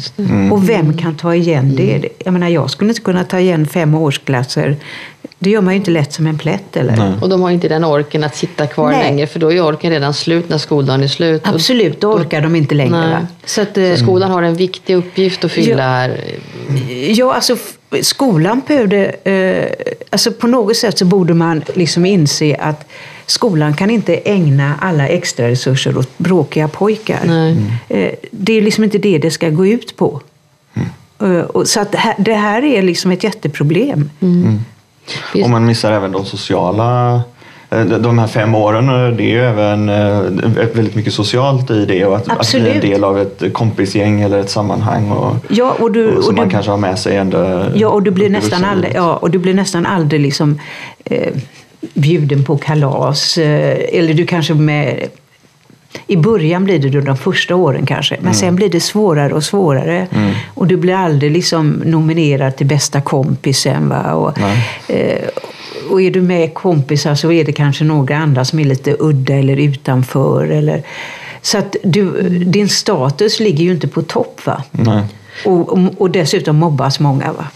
Och 0.52 0.68
vem 0.68 0.96
kan 0.96 1.16
ta 1.16 1.34
igen 1.34 1.76
det? 1.76 2.08
Jag 2.24 2.32
menar, 2.32 2.48
jag 2.48 2.70
skulle 2.70 2.90
inte 2.90 3.02
kunna 3.02 3.24
ta 3.24 3.40
igen 3.40 3.66
fem 3.66 3.94
årsklasser. 3.94 4.76
Det 5.38 5.50
gör 5.50 5.60
man 5.60 5.74
ju 5.74 5.78
inte 5.78 5.90
lätt 5.90 6.12
som 6.12 6.26
en 6.26 6.38
plätt. 6.38 6.76
Eller? 6.76 6.96
Nej. 6.96 7.12
Och 7.20 7.28
de 7.28 7.42
har 7.42 7.50
inte 7.50 7.68
den 7.68 7.84
orken 7.84 8.24
att 8.24 8.36
sitta 8.36 8.66
kvar 8.66 8.90
Nej. 8.90 9.02
längre 9.02 9.26
för 9.26 9.40
då 9.40 9.52
är 9.52 9.60
orken 9.60 9.90
redan 9.90 10.14
slut 10.14 10.48
när 10.48 10.58
skoldagen 10.58 11.02
är 11.02 11.08
slut. 11.08 11.42
Absolut, 11.44 12.00
då 12.00 12.12
orkar 12.12 12.40
de 12.40 12.56
inte 12.56 12.74
längre. 12.74 13.26
Så 13.44 13.62
att, 13.62 13.78
eh, 13.78 13.94
Så 13.94 13.96
skolan 13.96 14.30
har 14.30 14.42
en 14.42 14.54
viktig 14.54 14.94
uppgift 14.96 15.44
att 15.44 15.52
fylla 15.52 15.82
här. 15.82 16.20
Ja, 17.08 17.34
alltså 17.34 17.56
skolan 18.02 18.62
behövde... 18.66 19.04
Eh, 19.04 19.94
alltså 20.10 20.32
på 20.32 20.46
något 20.46 20.76
sätt 20.76 20.98
så 20.98 21.04
borde 21.04 21.34
man 21.34 21.62
liksom 21.74 22.06
inse 22.06 22.56
att 22.60 22.88
skolan 23.26 23.74
kan 23.74 23.90
inte 23.90 24.16
ägna 24.16 24.74
alla 24.80 25.08
extra 25.08 25.48
resurser 25.48 25.98
åt 25.98 26.18
bråkiga 26.18 26.68
pojkar. 26.68 27.20
Nej. 27.24 27.56
Eh, 27.88 28.10
det 28.30 28.52
är 28.52 28.62
liksom 28.62 28.84
inte 28.84 28.98
det 28.98 29.18
det 29.18 29.30
ska 29.30 29.48
gå 29.48 29.66
ut 29.66 29.96
på. 29.96 30.20
Eh, 31.22 31.40
och 31.40 31.68
så 31.68 31.80
att 31.80 31.92
det 32.18 32.34
här, 32.34 32.64
är 32.64 32.82
liksom 32.82 33.10
ett 33.10 33.24
jätteproblem. 33.24 34.10
Visst. 34.18 34.75
Och 35.42 35.50
man 35.50 35.64
missar 35.66 35.92
även 35.92 36.12
de 36.12 36.24
sociala 36.24 37.20
eh, 37.70 37.84
de 37.84 38.18
här 38.18 38.26
fem 38.26 38.54
åren, 38.54 38.86
det 39.16 39.22
är 39.22 39.28
ju 39.28 39.44
även 39.44 39.88
eh, 39.88 40.20
väldigt 40.74 40.94
mycket 40.94 41.12
socialt 41.12 41.70
i 41.70 41.86
det 41.86 42.04
och 42.04 42.16
att, 42.16 42.28
att 42.28 42.50
bli 42.52 42.70
en 42.70 42.80
del 42.80 43.04
av 43.04 43.18
ett 43.18 43.42
kompisgäng 43.52 44.20
eller 44.20 44.38
ett 44.38 44.50
sammanhang 44.50 45.10
och, 45.10 45.36
Ja, 45.48 45.76
och 45.80 45.92
du, 45.92 46.16
och, 46.16 46.24
som 46.24 46.32
och 46.32 46.38
man 46.38 46.48
du, 46.48 46.52
kanske 46.52 46.70
har 46.70 46.78
med 46.78 46.98
sig 46.98 47.16
ända 47.16 47.66
Ja, 47.74 47.88
och 47.88 48.02
du 48.02 48.10
blir 48.10 48.30
nästan 48.30 48.64
aldrig, 48.64 48.92
ja, 48.94 49.16
och 49.16 49.30
du 49.30 49.38
blir 49.38 49.54
nästan 49.54 49.86
aldrig 49.86 50.20
liksom, 50.20 50.60
eh, 51.04 51.32
bjuden 51.94 52.44
på 52.44 52.56
kalas. 52.56 53.38
Eh, 53.38 53.98
eller 53.98 54.14
du 54.14 54.26
kanske 54.26 54.54
med... 54.54 55.08
I 56.06 56.16
början 56.16 56.64
blir 56.64 56.78
det 56.78 56.88
då 56.88 57.00
de 57.00 57.16
första 57.16 57.54
åren 57.54 57.86
kanske, 57.86 58.16
men 58.20 58.34
sen 58.34 58.56
blir 58.56 58.68
det 58.68 58.80
svårare 58.80 59.34
och 59.34 59.44
svårare. 59.44 60.06
Och 60.54 60.66
du 60.66 60.76
blir 60.76 60.94
aldrig 60.94 61.32
liksom 61.32 61.70
nominerad 61.70 62.56
till 62.56 62.66
bästa 62.66 63.00
kompisen. 63.00 63.88
Va? 63.88 64.12
Och, 64.12 64.38
eh, 64.90 65.28
och 65.90 66.02
är 66.02 66.10
du 66.10 66.22
med 66.22 66.54
kompisar 66.54 67.14
så 67.14 67.32
är 67.32 67.44
det 67.44 67.52
kanske 67.52 67.84
några 67.84 68.16
andra 68.16 68.44
som 68.44 68.58
är 68.58 68.64
lite 68.64 68.96
udda 68.98 69.34
eller 69.34 69.56
utanför. 69.56 70.46
Eller, 70.46 70.82
så 71.42 71.58
att 71.58 71.76
du, 71.84 72.28
din 72.28 72.68
status 72.68 73.40
ligger 73.40 73.64
ju 73.64 73.72
inte 73.72 73.88
på 73.88 74.02
topp. 74.02 74.40
Va? 74.46 74.62
Och, 75.44 75.78
och, 75.98 76.10
dessutom 76.10 76.56
mobbas 76.56 77.00
många. 77.00 77.32
Va? 77.32 77.46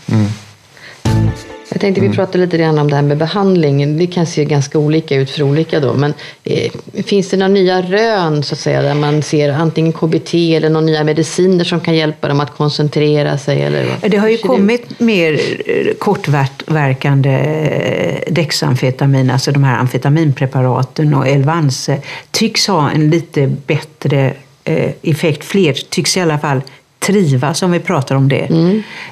Jag 1.73 1.81
tänkte 1.81 2.01
vi 2.01 2.11
pratade 2.11 2.39
lite 2.39 2.59
grann 2.59 2.79
om 2.79 2.91
det 2.91 2.97
här 2.97 3.03
med 3.03 3.17
behandling. 3.17 3.99
Det 3.99 4.07
kan 4.07 4.27
se 4.27 4.45
ganska 4.45 4.79
olika 4.79 5.17
ut 5.17 5.31
för 5.31 5.43
olika 5.43 5.81
då. 5.81 5.95
Men 5.95 6.15
eh, 6.45 6.71
finns 7.05 7.29
det 7.29 7.37
några 7.37 7.53
nya 7.53 7.83
rön 7.83 8.43
så 8.43 8.55
att 8.55 8.59
säga 8.59 8.83
där 8.83 8.95
man 8.95 9.23
ser 9.23 9.53
antingen 9.53 9.93
KBT 9.93 10.35
eller 10.35 10.71
några 10.71 10.87
nya 10.87 11.05
mediciner 11.05 11.65
som 11.65 11.81
kan 11.81 11.95
hjälpa 11.95 12.29
dem 12.29 12.41
att 12.41 12.57
koncentrera 12.57 13.39
sig? 13.39 13.63
Eller 13.63 13.85
vad? 13.85 14.11
Det 14.11 14.17
har 14.17 14.29
ju 14.29 14.39
kommit 14.39 15.01
mer 15.01 15.41
eh, 15.67 15.95
kortverkande 15.99 17.31
eh, 17.31 18.33
dexamfetamin, 18.33 19.31
alltså 19.31 19.53
de 19.53 19.65
här 19.65 19.79
amfetaminpreparaten 19.79 21.15
och 21.15 21.29
Elvanse 21.29 21.99
tycks 22.31 22.67
ha 22.67 22.91
en 22.91 23.11
lite 23.11 23.47
bättre 23.67 24.35
eh, 24.65 24.91
effekt. 25.03 25.45
Fler 25.45 25.73
tycks 25.73 26.17
i 26.17 26.21
alla 26.21 26.39
fall 26.39 26.61
trivas, 27.01 27.63
om 27.63 27.71
vi 27.71 27.81
pratar 27.81 28.15
om 28.17 28.29
det, 28.29 28.49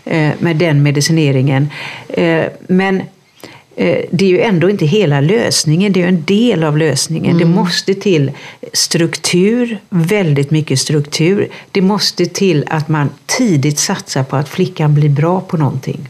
eh, 0.04 0.30
med 0.38 0.56
den 0.56 0.82
medicineringen. 0.82 1.68
Eh, 2.08 2.44
Men 2.66 3.02
eh, 3.76 3.98
det 4.10 4.24
är 4.24 4.28
ju 4.28 4.40
ändå 4.40 4.70
inte 4.70 4.86
hela 4.86 5.20
lösningen, 5.20 5.92
det 5.92 6.00
är 6.00 6.02
ju 6.02 6.08
en 6.08 6.24
del 6.24 6.64
av 6.64 6.78
lösningen. 6.78 7.38
Det 7.38 7.44
måste 7.44 7.94
till 7.94 8.32
struktur, 8.72 9.78
väldigt 9.88 10.50
mycket 10.50 10.78
struktur. 10.80 11.48
Det 11.72 11.80
måste 11.80 12.26
till 12.26 12.64
att 12.66 12.88
man 12.88 13.10
tidigt 13.26 13.78
satsar 13.78 14.22
på 14.22 14.36
att 14.36 14.48
flickan 14.48 14.94
blir 14.94 15.08
bra 15.08 15.40
på 15.40 15.56
någonting. 15.56 16.08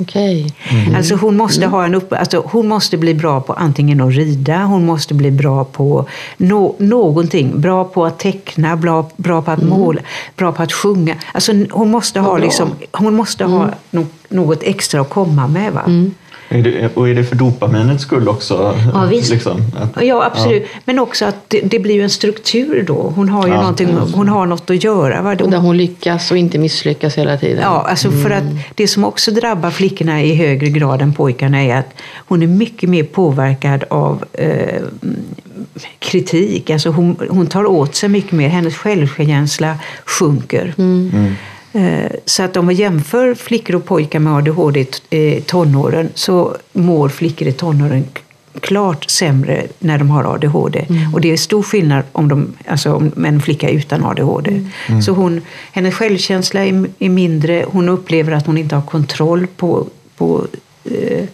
Okej. 0.00 0.54
Alltså 0.96 1.14
hon, 1.14 1.36
måste 1.36 1.66
ha 1.66 1.84
en 1.84 1.94
upp, 1.94 2.12
alltså 2.12 2.42
hon 2.46 2.68
måste 2.68 2.96
bli 2.96 3.14
bra 3.14 3.40
på 3.40 3.52
antingen 3.52 4.00
att 4.00 4.14
rida, 4.14 4.62
hon 4.64 4.86
måste 4.86 5.14
bli 5.14 5.30
bra 5.30 5.64
på 5.64 6.06
nå, 6.36 6.74
någonting. 6.78 7.60
Bra 7.60 7.84
på 7.84 8.04
att 8.04 8.18
teckna, 8.18 8.76
bra, 8.76 9.10
bra 9.16 9.42
på 9.42 9.50
att 9.50 9.62
måla, 9.62 10.00
bra 10.36 10.52
på 10.52 10.62
att 10.62 10.72
sjunga. 10.72 11.14
Alltså 11.32 11.52
hon 11.70 11.90
måste 11.90 12.20
ha, 12.20 12.38
liksom, 12.38 12.70
hon 12.92 13.14
måste 13.14 13.44
ha 13.44 13.70
no, 13.90 14.06
något 14.28 14.62
extra 14.62 15.00
att 15.00 15.10
komma 15.10 15.46
med. 15.46 15.72
Va? 15.72 16.10
Är 16.50 16.62
det, 16.62 16.96
och 16.96 17.08
är 17.08 17.14
det 17.14 17.24
för 17.24 17.36
dopaminets 17.36 18.02
skull 18.02 18.28
också? 18.28 18.78
Ja, 18.94 19.04
visst. 19.04 19.30
Liksom, 19.30 19.62
att, 19.76 20.04
Ja, 20.04 20.24
absolut. 20.24 20.66
Men 20.84 20.98
också 20.98 21.24
att 21.24 21.36
det, 21.48 21.60
det 21.60 21.78
blir 21.78 21.94
ju 21.94 22.02
en 22.02 22.10
struktur 22.10 22.84
då. 22.86 23.12
Hon 23.16 23.28
har 23.28 23.46
ju 23.46 23.52
Ja. 23.52 23.60
någonting, 23.60 23.88
hon 24.14 24.28
har 24.28 24.46
något 24.46 24.70
att 24.70 24.84
göra. 24.84 25.22
Va? 25.22 25.36
Och 25.40 25.50
där 25.50 25.58
hon 25.58 25.76
lyckas 25.76 26.30
och 26.30 26.36
inte 26.36 26.58
misslyckas 26.58 27.18
hela 27.18 27.36
tiden. 27.36 27.62
Ja, 27.62 27.86
alltså 27.88 28.10
för 28.10 28.30
att 28.30 28.44
det 28.74 28.88
som 28.88 29.04
också 29.04 29.30
drabbar 29.30 29.70
flickorna 29.70 30.22
i 30.22 30.34
högre 30.34 30.68
grad 30.68 31.02
än 31.02 31.12
pojkarna 31.12 31.62
är 31.64 31.76
att 31.76 31.94
hon 32.16 32.42
är 32.42 32.46
mycket 32.46 32.88
mer 32.90 33.02
påverkad 33.04 33.84
av 33.90 34.24
eh, 34.32 34.82
kritik. 35.98 36.70
Alltså 36.70 36.90
hon, 36.90 37.16
hon 37.30 37.46
tar 37.46 37.64
åt 37.66 37.94
sig 37.94 38.08
mycket 38.08 38.32
mer. 38.32 38.48
Hennes 38.48 38.74
självkänsla 38.76 39.74
sjunker. 40.04 40.74
Eh, 40.78 41.32
Så 42.24 42.42
att 42.42 42.56
om 42.56 42.66
vi 42.66 42.74
jämför 42.74 43.34
flickor 43.34 43.76
och 43.76 43.84
pojkar 43.84 44.18
med 44.18 44.32
ADHD 44.32 44.86
i 45.10 45.36
eh, 45.36 45.42
tonåren 45.42 46.08
så 46.14 46.56
mår 46.72 47.08
flickor 47.08 47.48
i 47.48 47.52
tonåren 47.52 48.04
klart 48.60 49.10
sämre 49.10 49.66
när 49.78 49.98
de 49.98 50.10
har 50.10 50.34
ADHD. 50.34 50.86
Och 51.12 51.20
det 51.20 51.32
är 51.32 51.36
stor 51.36 51.62
skillnad 51.62 52.04
om 52.12 52.28
de, 52.28 52.52
alltså 52.66 52.92
om 52.92 53.24
en 53.24 53.42
flicka 53.42 53.70
utan 53.70 54.04
ADHD. 54.04 54.66
Så 55.02 55.12
hon, 55.12 55.40
hennes 55.72 55.94
självkänsla 55.94 56.64
är, 56.64 56.86
är 56.98 57.08
mindre, 57.08 57.64
hon 57.68 57.88
upplever 57.88 58.32
att 58.32 58.46
hon 58.46 58.58
inte 58.58 58.74
har 58.74 58.82
kontroll 58.82 59.46
på, 59.46 59.86
på, 60.16 60.46
eh, 60.84 61.24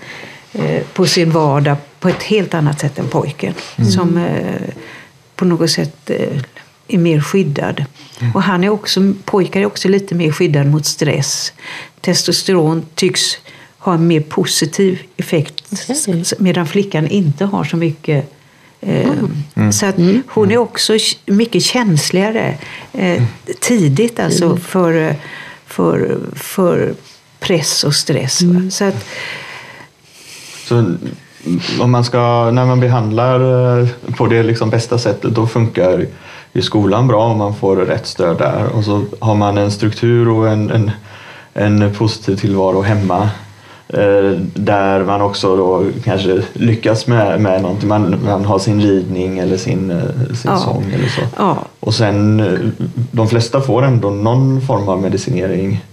eh, 0.52 0.82
på 0.92 1.06
sin 1.06 1.30
vardag 1.30 1.76
på 2.00 2.08
ett 2.08 2.22
helt 2.22 2.54
annat 2.54 2.80
sätt 2.80 2.98
än 2.98 3.08
pojken. 3.08 3.54
Som 3.90 4.16
eh, 4.16 4.68
på 5.36 5.44
något 5.44 5.70
sätt 5.70 6.10
eh, 6.10 6.40
är 6.88 6.98
mer 6.98 7.20
skyddad. 7.20 7.84
Och 8.34 8.42
han 8.42 8.64
är 8.64 8.68
också, 8.68 9.12
pojkar 9.24 9.60
är 9.60 9.66
också 9.66 9.88
lite 9.88 10.14
mer 10.14 10.32
skyddad 10.32 10.66
mot 10.66 10.86
stress. 10.86 11.52
Testosteron 12.00 12.82
tycks 12.94 13.22
har 13.78 13.94
en 13.94 14.06
mer 14.06 14.20
positiv 14.20 14.98
effekt 15.16 15.64
s- 15.88 16.34
medan 16.38 16.66
flickan 16.66 17.06
inte 17.08 17.44
har 17.44 17.64
så 17.64 17.76
mycket. 17.76 18.32
Eh, 18.80 19.10
Mm. 19.56 19.72
Så 19.72 19.86
att 19.86 19.94
hon 20.28 20.50
är 20.50 20.56
också 20.56 20.96
mycket 21.26 21.62
känsligare 21.62 22.58
eh, 22.92 23.22
tidigt 23.60 24.20
alltså 24.20 24.56
för, 24.56 25.16
för, 25.66 26.18
för 26.34 26.94
press 27.40 27.84
och 27.84 27.94
stress. 27.94 28.42
Va? 28.42 28.70
Så 28.70 28.84
att, 28.84 29.04
Så 30.68 30.74
mm, 30.78 30.98
om 31.80 31.90
man 31.90 32.04
ska, 32.04 32.50
när 32.50 32.66
man 32.66 32.80
behandlar 32.80 33.40
eh, 33.80 33.88
på 34.16 34.26
det 34.26 34.42
liksom 34.42 34.70
bästa 34.70 34.98
sättet 34.98 35.34
då 35.34 35.46
funkar 35.46 36.06
ju 36.54 36.62
skolan 36.62 37.08
bra 37.08 37.24
om 37.24 37.38
man 37.38 37.54
får 37.54 37.76
rätt 37.76 38.06
stöd 38.06 38.38
där 38.38 38.66
och 38.74 38.84
så 38.84 39.04
har 39.20 39.34
man 39.34 39.58
en 39.58 39.70
struktur 39.70 40.28
och 40.28 40.48
en, 40.48 40.70
en, 40.70 40.90
en 41.54 41.94
positiv 41.94 42.36
tillvaro 42.36 42.82
hemma 42.82 43.28
eh, 43.88 44.30
där 44.54 45.04
man 45.04 45.20
också 45.22 45.56
då 45.56 45.84
kanske 46.04 46.42
lyckas 46.52 47.06
med, 47.06 47.40
med 47.40 47.62
någonting. 47.62 47.88
Man, 47.88 48.16
man 48.24 48.44
har 48.44 48.58
sin 48.58 48.80
ridning 48.82 49.38
eller 49.38 49.56
sin, 49.56 49.90
eh, 49.90 49.98
sin 50.26 50.50
Ja. 50.50 50.56
sång 50.58 50.84
eller 50.94 51.08
så. 51.08 51.20
ja, 51.36 51.58
Och 51.80 51.94
sen, 51.94 52.40
eh, 52.40 52.58
de 53.10 53.28
flesta 53.28 53.60
får 53.60 53.82
ändå 53.84 54.10
någon 54.10 54.60
form 54.60 54.88
av 54.88 55.02
medicinering 55.02 55.84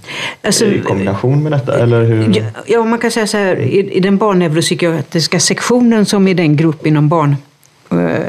alltså, 0.43 0.65
i 0.65 0.82
kombination 0.82 1.43
med 1.43 1.52
detta, 1.52 1.78
eller 1.80 2.04
hur? 2.04 2.43
Ja, 2.67 2.84
man 2.84 3.00
kan 3.00 3.12
säga 3.12 3.28
så 3.28 3.38
här, 3.38 3.56
i, 3.56 3.93
i 3.93 4.00
den 4.00 4.17
barnneuropsykiatriska 4.17 5.39
sektionen 5.39 6.06
som 6.06 6.28
är 6.28 6.34
den 6.34 6.56
grupp 6.56 6.86
inom 6.88 7.10
barn, 7.10 7.36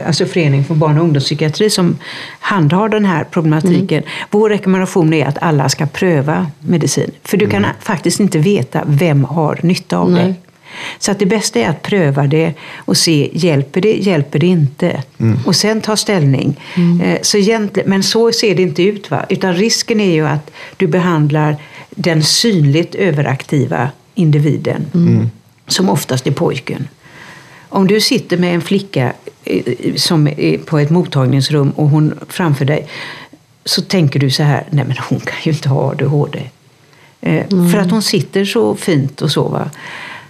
alltså 0.06 0.26
Förening 0.26 0.64
för 0.64 0.74
barn 0.74 0.98
och 0.98 1.04
ungdomspsykiatri 1.04 1.70
som 1.70 1.98
handhar 2.40 2.88
den 2.88 3.04
här 3.04 3.24
problematiken. 3.24 4.02
Vår 4.30 4.48
rekommendation 4.50 5.12
är 5.12 5.26
att 5.26 5.38
alla 5.40 5.68
ska 5.68 5.86
pröva 5.86 6.46
medicin. 6.60 7.10
För 7.24 7.36
du 7.36 7.48
kan 7.48 7.66
faktiskt 7.80 8.20
inte 8.20 8.38
veta 8.38 8.82
vem 8.86 9.24
har 9.24 9.58
nytta 9.62 9.98
av 9.98 10.10
Nej. 10.10 10.24
det. 10.24 10.34
Så 10.98 11.10
att 11.10 11.18
det 11.18 11.26
bästa 11.26 11.60
är 11.60 11.68
att 11.68 11.82
pröva 11.82 12.26
det 12.26 12.54
och 12.76 12.96
se, 12.96 13.30
hjälper 13.32 13.80
det, 13.80 13.92
hjälper 13.92 14.38
det 14.38 14.46
inte? 14.46 15.02
Och 15.46 15.56
sen 15.56 15.80
ta 15.80 15.96
ställning. 15.96 16.60
Eh, 17.02 17.18
Så 17.22 17.38
men 17.84 18.02
så 18.02 18.32
ser 18.32 18.54
det 18.54 18.62
inte 18.62 18.82
ut. 18.82 19.10
Va? 19.10 19.26
Utan 19.28 19.54
risken 19.54 20.00
är 20.00 20.12
ju 20.12 20.26
att 20.26 20.50
du 20.76 20.86
behandlar 20.86 21.56
den 21.90 22.22
synligt 22.22 22.94
överaktiva 22.94 23.90
individen, 24.14 24.86
som 25.66 25.88
oftast 25.88 26.26
är 26.26 26.30
pojken. 26.30 26.88
Om 27.68 27.86
du 27.86 28.00
sitter 28.00 28.36
med 28.36 28.54
en 28.54 28.60
flicka 28.60 29.04
eh, 29.06 29.12
som 29.96 30.26
är 30.26 30.58
på 30.58 30.78
ett 30.78 30.90
mottagningsrum 30.90 31.70
och 31.70 31.88
hon 31.88 32.14
framför 32.28 32.64
dig 32.64 32.88
så 33.64 33.82
tänker 33.82 34.20
du 34.20 34.30
så 34.30 34.42
här, 34.42 34.64
nej 34.70 34.84
men 34.84 34.96
hon 35.08 35.20
kan 35.20 35.36
ju 35.42 35.50
inte 35.50 35.68
ha 35.68 35.90
ADHD. 35.90 36.50
Eh, 37.20 37.48
För 37.72 37.78
att 37.78 37.90
hon 37.90 38.02
sitter 38.02 38.44
så 38.44 38.74
fint 38.74 39.22
och 39.22 39.30
så. 39.30 39.48
Va? 39.48 39.70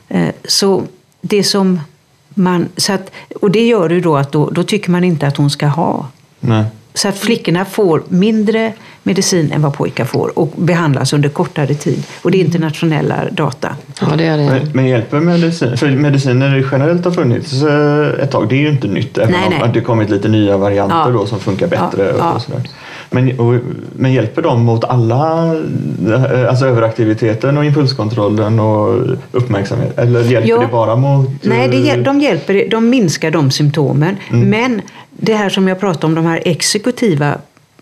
Eh, 0.09 0.29
så 0.45 0.83
det 1.21 1.43
som 1.43 1.81
man, 2.29 2.69
så 2.77 2.93
att, 2.93 3.11
och 3.41 3.51
det 3.51 3.67
gör 3.67 3.91
ju 3.91 4.01
då 4.01 4.17
att 4.17 4.33
då, 4.33 4.51
då 4.51 4.63
tycker 4.63 4.91
man 4.91 5.05
inte 5.05 5.27
att 5.27 5.37
hon 5.37 5.51
ska 5.51 5.67
ha. 5.67 6.09
Nej. 6.41 6.65
Så 6.95 7.09
att 7.09 7.19
flickorna 7.19 7.65
får 7.65 8.03
mindre 8.09 8.73
medicin 9.03 9.53
än 9.53 9.63
vad 9.63 9.75
pojkar 9.75 10.05
får 10.05 10.39
och 10.39 10.53
behandlas 10.57 11.13
under 11.13 11.29
kortare 11.29 11.75
tid. 11.75 12.03
Och 12.23 12.31
det 12.31 12.39
är 12.41 12.45
internationella 12.45 13.17
data. 13.31 13.77
Ja, 14.01 14.07
det 14.17 14.25
är 14.25 14.39
det. 14.39 14.45
Men, 14.45 14.61
men 14.73 14.87
hjälper 14.87 15.21
medicin? 15.21 15.77
För 15.77 15.91
mediciner 15.91 16.69
generellt 16.73 17.05
har 17.05 17.13
funnits 17.13 17.63
eh, 17.63 18.25
ett 18.25 18.31
tag. 18.31 18.49
Det 18.49 18.55
är 18.55 18.61
ju 18.61 18.69
inte 18.69 18.89
nytt. 18.89 19.19
Även 19.19 19.31
Nej, 19.33 19.45
om 19.47 19.51
nej. 19.51 19.63
att 19.63 19.75
det 19.75 19.81
kommit 19.81 20.11
lite 20.11 20.29
nya 20.29 20.57
varianter 20.57 20.97
Ja. 21.07 21.11
då 21.11 21.27
som 21.27 21.41
funkar 21.41 21.67
bättre. 21.67 22.05
Ja, 22.05 22.13
och, 22.13 22.19
ja. 22.21 22.33
och 22.33 22.43
sådär. 22.43 22.61
Men, 23.11 23.41
och, 23.41 23.55
men 23.97 24.13
hjälper 24.13 24.43
de 24.43 24.63
mot 24.65 24.85
alla, 24.85 25.55
eh, 26.09 26.49
alltså 26.49 26.67
överaktiviteten 26.67 27.59
och 27.59 27.65
impulskontrollen 27.65 28.61
och 28.61 29.01
uppmärksamhet? 29.33 29.99
Eller 29.99 30.23
hjälper 30.25 30.49
Ja. 30.49 30.61
det 30.61 30.67
bara 30.73 30.97
mot... 30.97 31.29
Nej, 31.43 31.69
det, 31.69 31.77
hjäl- 31.77 32.05
de 32.05 32.21
hjälper, 32.21 32.71
de 32.71 32.91
minskar 32.91 33.31
de 33.31 33.51
symptomen. 33.51 34.17
Mm. 34.31 34.49
Men 34.51 34.81
det 35.11 35.35
här 35.35 35.49
som 35.49 35.69
jag 35.69 35.81
pratade 35.81 36.07
om, 36.07 36.15
de 36.15 36.27
här 36.27 36.43
exekutiva 36.45 37.35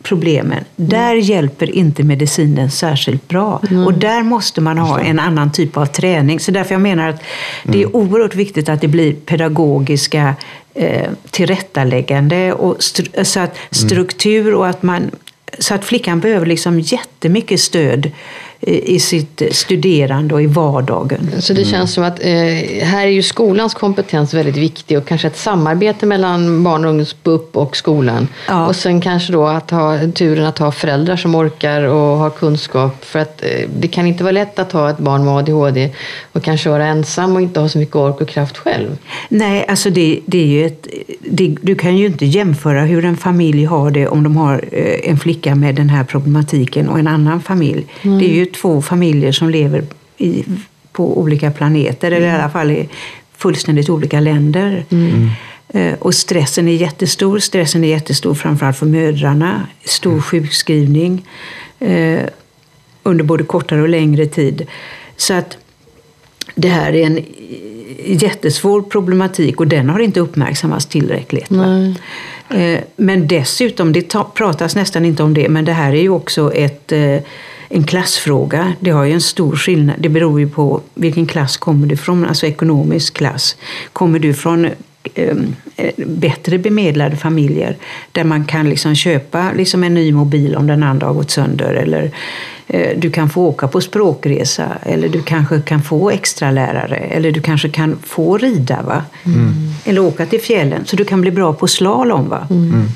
problemen, 0.03 0.65
där 0.77 1.13
Mm. 1.13 1.21
hjälper 1.25 1.71
inte 1.71 2.03
medicinen 2.03 2.71
särskilt 2.71 3.29
bra. 3.29 3.61
Och 3.87 3.95
där 3.95 4.23
måste 4.23 4.61
man 4.61 4.79
ha 4.79 5.01
en 5.01 5.19
annan 5.19 5.53
typ 5.53 5.77
av 5.77 5.87
träning. 5.87 6.41
Så 6.41 6.51
därför 6.51 6.75
jag 6.75 6.83
menar 6.83 7.09
att 7.09 7.23
det 7.65 7.79
Mm. 7.79 7.91
är 7.91 7.97
oerhört 7.97 8.35
viktigt 8.35 8.69
att 8.69 8.81
det 8.81 8.89
blir 8.89 9.13
pedagogiska 9.13 10.35
eh, 10.75 11.11
tillrättaläggande 11.31 12.53
och 12.53 12.77
så 13.23 13.41
att 13.41 13.57
struktur 13.71 14.55
och 14.55 14.67
att 14.69 14.83
man 14.83 15.11
så 15.59 15.75
att 15.75 15.85
flickan 15.85 16.21
behöver 16.21 16.47
liksom 16.47 16.81
jättemycket 16.81 17.61
stöd 17.61 18.11
i 18.63 19.01
sitt 19.01 19.43
studerande 19.51 20.35
och 20.35 20.43
i 20.43 20.47
vardagen. 20.47 21.31
Så 21.39 21.53
det 21.53 21.65
känns 21.65 21.93
som 21.93 22.05
att 22.05 22.21
eh, 22.21 22.29
här 22.83 23.07
är 23.07 23.11
ju 23.11 23.23
skolans 23.23 23.75
kompetens 23.75 24.35
väldigt 24.35 24.57
viktig 24.57 24.99
och 24.99 25.07
kanske 25.07 25.27
ett 25.27 25.37
samarbete 25.37 26.07
mellan 26.07 26.65
barn 26.65 26.85
och 26.85 26.91
ungdomsbupp 26.91 27.57
och 27.57 27.77
skolan. 27.77 28.29
Ja. 28.49 28.67
Och 28.67 28.77
sen 28.77 29.01
kanske 29.01 29.33
då 29.33 29.47
att 29.47 29.71
ha 29.71 29.99
turen 30.15 30.47
att 30.47 30.59
ha 30.59 30.73
föräldrar 30.73 31.17
som 31.17 31.35
orkar 31.35 31.83
och 31.83 32.17
har 32.17 32.31
kunskap. 32.31 33.05
För 33.05 33.19
att 33.19 33.43
eh, 33.43 33.69
det 33.79 33.89
kan 33.89 34.07
inte 34.07 34.25
vara 34.25 34.33
lätt 34.33 34.59
att 34.59 34.73
ha 34.73 34.91
ett 34.91 34.99
barn 34.99 35.25
med 35.25 35.35
ADHD 35.35 35.91
och 36.33 36.43
kanske 36.43 36.71
vara 36.71 36.87
ensam 36.87 37.35
och 37.35 37.43
inte 37.43 37.61
ha 37.61 37.69
så 37.69 37.79
mycket 37.79 37.97
ork 37.97 38.21
och 38.21 38.29
kraft 38.29 38.59
själv. 38.59 38.99
Nej, 39.29 39.65
alltså 39.69 39.91
det, 39.91 40.21
det 40.27 40.39
är 40.39 40.47
ju 40.47 40.67
ett, 40.67 40.87
det, 41.21 41.57
du 41.63 41.75
kan 41.75 41.97
ju 41.97 42.07
inte 42.07 42.27
jämföra 42.27 42.83
hur 42.83 43.05
en 43.05 43.17
familj 43.17 43.65
har 43.65 43.91
det 43.91 44.07
om 44.07 44.23
de 44.23 44.37
har 44.37 44.65
eh, 44.73 45.11
en 45.11 45.19
flicka 45.19 45.55
med 45.55 45.75
den 45.75 45.89
här 45.89 46.05
problematiken 46.05 46.89
och 46.89 46.99
en 46.99 47.07
annan 47.07 47.43
familj. 47.43 47.87
Det 48.03 48.25
är 48.25 48.35
ju 48.35 48.50
två 48.55 48.83
familjer 48.83 49.33
som 49.33 49.51
lever 49.51 49.85
i, 50.19 50.45
på 50.93 51.19
olika 51.21 51.51
planeter, 51.51 52.11
eller 52.11 52.27
i 52.27 52.31
alla 52.31 52.51
fall 52.51 52.71
i 52.71 52.89
fullständigt 53.37 53.89
olika 53.91 54.21
länder. 54.21 54.85
Eh, 55.69 55.93
Och 55.99 56.15
stressen 56.15 56.69
är 56.69 56.73
jättestor. 56.73 57.39
Stressen 57.39 57.85
är 57.85 57.89
jättestor 57.89 58.35
framförallt 58.35 58.77
för 58.77 58.87
mödrarna. 58.87 59.67
Stor 59.85 60.21
sjukskrivning 60.21 61.27
eh, 61.79 62.21
under 63.03 63.25
både 63.25 63.45
kortare 63.45 63.83
och 63.83 63.89
längre 63.89 64.27
tid. 64.27 64.67
Så 65.17 65.35
att 65.35 65.57
det 66.55 66.69
här 66.69 66.93
är 66.95 67.07
en 67.07 67.19
jättesvår 68.07 68.83
problematik 68.83 69.61
och 69.61 69.67
den 69.67 69.89
har 69.91 69.99
inte 70.01 70.21
uppmärksammats 70.21 70.87
tillräckligt. 70.87 71.51
Eh, 72.51 72.81
Men 72.97 73.27
dessutom, 73.29 73.93
det 73.93 74.09
ta- 74.09 74.25
pratas 74.35 74.77
nästan 74.77 75.05
inte 75.05 75.23
om 75.23 75.35
det, 75.35 75.49
men 75.49 75.65
det 75.65 75.73
här 75.73 75.93
är 75.93 76.01
ju 76.03 76.09
också 76.11 76.53
ett, 76.55 76.93
eh, 76.93 77.17
en 77.73 77.85
klassfråga. 77.85 78.73
Det 78.81 78.91
har 78.91 79.05
ju 79.05 79.13
en 79.13 79.21
stor 79.21 79.57
skillnad. 79.57 79.97
Det 79.99 80.09
beror 80.09 80.41
ju 80.41 80.49
på 80.49 80.81
vilken 80.95 81.27
klass 81.27 81.57
kommer 81.57 81.87
du 81.87 81.97
från, 81.97 82.27
alltså 82.27 82.47
ekonomisk 82.47 83.15
klass. 83.15 83.57
Kommer 83.93 84.19
du 84.19 84.35
från 84.35 84.65
eh, 85.15 85.37
eh, 85.77 85.91
bättre 85.97 86.59
bemedlade 86.59 87.17
familjer 87.17 87.77
där 88.13 88.25
man 88.25 88.45
kan 88.45 88.69
liksom 88.69 88.95
köpa 88.95 89.53
liksom 89.57 89.85
en 89.85 89.95
ny 89.95 90.13
mobil 90.13 90.57
om 90.57 90.67
den 90.67 90.83
andra 90.83 91.07
har 91.07 91.15
gått 91.15 91.31
sönder 91.31 91.75
eller 91.75 92.11
eh, 92.67 92.99
du 92.99 93.11
kan 93.11 93.31
få 93.31 93.47
åka 93.47 93.69
på 93.69 93.81
språkresa 93.81 94.67
eller 94.83 95.09
du 95.09 95.23
kanske 95.23 95.61
kan 95.61 95.83
få 95.83 96.11
extra 96.11 96.51
lärare 96.51 96.97
eller 96.97 97.33
du 97.33 97.41
kanske 97.41 97.69
kan 97.69 97.99
få 98.05 98.39
rida. 98.39 98.83
Va? 98.83 99.03
Eller 99.85 100.01
åka 100.01 100.27
till 100.27 100.41
fjällen 100.41 100.85
så 100.85 100.97
du 100.97 101.05
kan 101.05 101.21
bli 101.21 101.31
bra 101.31 101.53
på 101.53 101.69
slalom. 101.69 102.29
Va? 102.29 102.49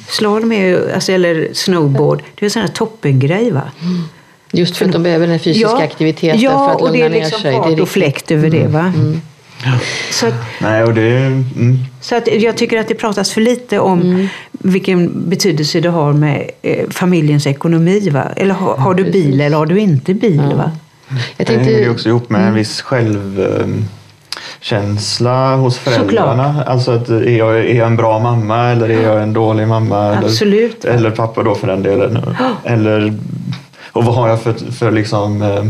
Slalom 0.09 0.53
är 0.53 0.95
alltså, 0.95 1.13
eller 1.13 1.49
snowboard, 1.53 2.23
det 2.35 2.43
är 2.43 2.47
en 2.47 2.51
sån 2.51 2.63
här 2.63 2.69
toppengrej. 2.69 3.51
Va? 3.51 3.71
Just 4.55 4.77
för 4.77 4.85
att 4.85 4.93
de 4.93 5.03
behöver 5.03 5.27
den 5.27 5.39
fysiska 5.39 5.85
aktiviteten 5.85 6.41
ja, 6.41 6.67
för 6.67 6.75
att 6.75 6.81
och 6.81 6.89
lugna 6.89 7.05
är 7.05 7.09
ner 7.11 7.19
liksom 7.19 7.41
sig. 7.41 7.53
fart 7.55 7.63
Det 7.63 7.69
är 7.69 7.73
och 7.73 7.79
riktigt. 7.79 7.93
fläkt 7.93 8.31
över 8.31 8.51
det. 8.51 8.67
Va? 8.67 8.93
Så, 10.11 10.27
att, 10.27 10.35
Nej, 10.61 10.83
och 10.83 10.95
det... 10.95 11.17
Mm. 11.17 11.79
så 12.01 12.17
att 12.17 12.29
jag 12.43 12.57
tycker 12.57 12.79
att 12.81 12.89
det 12.89 12.95
pratas 12.95 13.33
för 13.33 13.41
lite 13.41 13.79
om 13.79 14.29
vilken 14.53 15.29
betydelse 15.29 15.81
det 15.81 15.89
har 15.89 16.13
med 16.13 16.51
eh, 16.63 16.89
familjens 16.91 17.47
ekonomi. 17.47 18.09
Va? 18.11 18.25
Eller 18.37 18.55
har, 18.55 18.77
har 18.77 18.95
du 18.95 19.05
bil 19.05 19.41
eller 19.41 19.57
har 19.57 19.67
du 19.67 19.79
inte 19.81 20.15
bil? 20.15 20.53
Va? 20.57 20.71
Jag 21.37 21.47
Det 21.47 21.53
hänger 21.53 21.69
ju 21.69 21.75
tänkte, 21.75 21.91
också 21.91 22.09
ihop 22.09 22.31
med 22.31 22.49
en 22.49 22.55
viss 22.55 22.83
självkänsla 22.83 25.57
hos 25.57 25.79
föräldrarna. 25.79 26.65
Alltså 26.67 26.91
att 26.91 27.09
är 27.09 27.39
jag, 27.39 27.59
är 27.59 27.75
jag 27.75 27.87
en 27.87 27.97
bra 27.97 28.19
mamma 28.19 28.71
eller 28.71 28.89
är 28.89 29.03
jag 29.03 29.23
en 29.23 29.33
dålig 29.33 29.69
mamma? 29.69 30.07
Eller, 30.07 30.29
Absolut. 30.29 30.85
Eller 30.85 31.11
pappa 31.11 31.43
då 31.43 31.55
för 31.55 31.67
den 31.67 31.83
delen. 31.83 32.19
Eller, 32.65 33.15
och 33.95 34.05
vad 34.05 34.15
har 34.15 34.29
jag 34.29 34.43
för, 34.43 34.53
för 34.73 34.91
liksom 34.91 35.43
eh, 35.43 35.65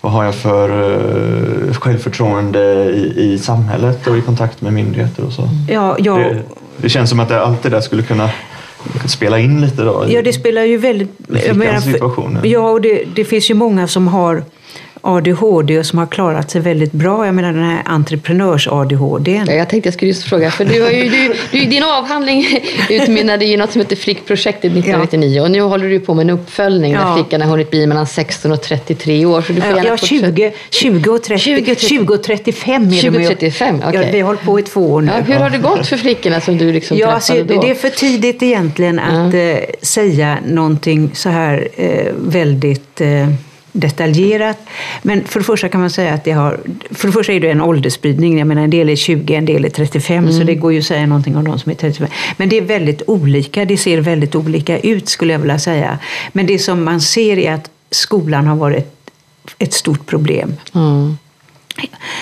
vad 0.00 0.12
har 0.12 0.24
jag 0.24 0.34
för 0.34 0.68
eh, 1.68 1.74
självförtroende 1.74 2.84
i, 2.94 3.14
i 3.32 3.38
samhället 3.38 4.06
och 4.06 4.16
i 4.18 4.20
kontakt 4.20 4.60
med 4.60 4.72
myndigheter 4.72 5.24
och 5.24 5.32
så. 5.32 5.48
Ja, 5.68 5.96
ja, 5.98 6.14
Det, 6.16 6.42
det 6.76 6.88
känns 6.88 7.10
som 7.10 7.20
att 7.20 7.28
det, 7.28 7.40
allt 7.42 7.62
det 7.62 7.68
där 7.68 7.80
skulle 7.80 8.02
kunna 8.02 8.30
spela 9.06 9.38
in 9.38 9.60
lite 9.60 9.82
då. 9.82 10.04
i- 10.08 10.14
Ja, 10.14 10.22
det 10.22 10.32
spelar 10.32 10.62
ju 10.62 10.76
väldigt... 10.76 11.10
flickans 11.28 11.84
situation, 11.84 12.38
ja. 12.42 12.48
ja, 12.48 12.70
och 12.70 12.80
det, 12.80 13.04
det 13.14 13.24
finns 13.24 13.50
ju 13.50 13.54
många 13.54 13.88
som 13.88 14.08
har 14.08 14.44
ADHD 15.02 15.78
och 15.78 15.86
som 15.86 15.98
har 15.98 16.06
klarat 16.06 16.50
sig 16.50 16.60
väldigt 16.60 16.92
bra. 16.92 17.26
Jag 17.26 17.34
menar 17.34 17.52
den 17.52 17.64
här 17.64 17.82
entreprenörs-ADHD. 17.86 19.44
Ja, 19.46 19.52
jag 19.52 19.68
tänkte 19.68 19.86
jag 19.86 19.94
skulle 19.94 20.08
just 20.08 20.22
fråga, 20.22 20.50
för 20.50 20.64
du 20.64 20.82
har 20.82 20.90
ju, 20.90 21.08
du, 21.08 21.34
du, 21.50 21.64
din 21.64 21.82
avhandling 21.82 22.46
utmynnade 22.90 23.44
i 23.44 23.56
något 23.56 23.72
som 23.72 23.80
heter 23.80 23.96
Flickprojektet 23.96 24.64
1999 24.64 25.36
ja. 25.36 25.42
och 25.42 25.50
nu 25.50 25.60
håller 25.60 25.88
du 25.88 26.00
på 26.00 26.14
med 26.14 26.22
en 26.22 26.30
uppföljning 26.30 26.92
ja. 26.92 27.00
där 27.00 27.14
flickan 27.14 27.40
har 27.40 27.48
hunnit 27.48 27.70
bli 27.70 27.86
mellan 27.86 28.06
16 28.06 28.52
och 28.52 28.62
33 28.62 29.26
år. 29.26 29.42
Så 29.42 29.52
du 29.52 29.60
får 29.60 29.76
gärna 29.76 29.88
ja, 29.88 29.96
20, 29.96 30.52
20, 30.70 31.10
och 31.10 31.22
30, 31.22 31.38
20, 31.38 31.74
20 31.74 32.14
och 32.14 32.22
35 32.22 32.88
är 32.88 32.92
20 32.92 33.26
35, 33.26 33.76
okay. 33.76 33.94
ja, 33.94 34.08
Vi 34.12 34.20
har 34.20 34.26
hållit 34.26 34.42
på 34.42 34.58
i 34.58 34.62
två 34.62 34.92
år 34.92 35.00
nu. 35.00 35.12
Ja, 35.16 35.20
hur 35.20 35.34
har 35.34 35.50
det 35.50 35.58
gått 35.58 35.86
för 35.86 35.96
flickorna 35.96 36.40
som 36.40 36.58
du 36.58 36.72
liksom 36.72 36.96
ja, 36.96 37.06
alltså, 37.06 37.34
då? 37.44 37.60
Det 37.60 37.70
är 37.70 37.74
för 37.74 37.88
tidigt 37.88 38.42
egentligen 38.42 38.98
att 38.98 39.34
äh, 39.34 39.40
säga 39.82 40.38
någonting 40.46 41.10
så 41.14 41.28
här 41.28 41.68
äh, 41.76 42.06
väldigt 42.16 43.00
äh, 43.00 43.28
detaljerat. 43.72 44.58
Men 45.02 45.24
för 45.24 45.40
det 45.40 45.44
första 45.44 45.68
kan 45.68 45.80
man 45.80 45.90
säga 45.90 46.14
att 46.14 46.24
det 46.24 46.32
har... 46.32 46.60
För 46.90 47.08
det 47.08 47.12
första 47.12 47.32
är 47.32 47.40
det 47.40 47.50
en 47.50 47.60
åldersspridning. 47.60 48.38
Jag 48.38 48.48
menar, 48.48 48.62
en 48.62 48.70
del 48.70 48.88
är 48.88 48.96
20, 48.96 49.34
en 49.34 49.44
del 49.44 49.64
är 49.64 49.70
35. 49.70 50.18
Mm. 50.18 50.32
Så 50.32 50.44
det 50.44 50.54
går 50.54 50.72
ju 50.72 50.78
att 50.78 50.84
säga 50.84 51.06
någonting 51.06 51.36
om 51.36 51.44
de 51.44 51.58
som 51.58 51.72
är 51.72 51.76
35. 51.76 52.08
Men 52.36 52.48
det 52.48 52.56
är 52.56 52.62
väldigt 52.62 53.02
olika. 53.06 53.64
Det 53.64 53.76
ser 53.76 53.98
väldigt 53.98 54.34
olika 54.34 54.78
ut 54.78 55.08
skulle 55.08 55.32
jag 55.32 55.40
vilja 55.40 55.58
säga. 55.58 55.98
Men 56.32 56.46
det 56.46 56.58
som 56.58 56.84
man 56.84 57.00
ser 57.00 57.38
är 57.38 57.52
att 57.52 57.70
skolan 57.90 58.46
har 58.46 58.56
varit 58.56 59.10
ett 59.58 59.72
stort 59.72 60.06
problem. 60.06 60.54
Mm. 60.74 61.18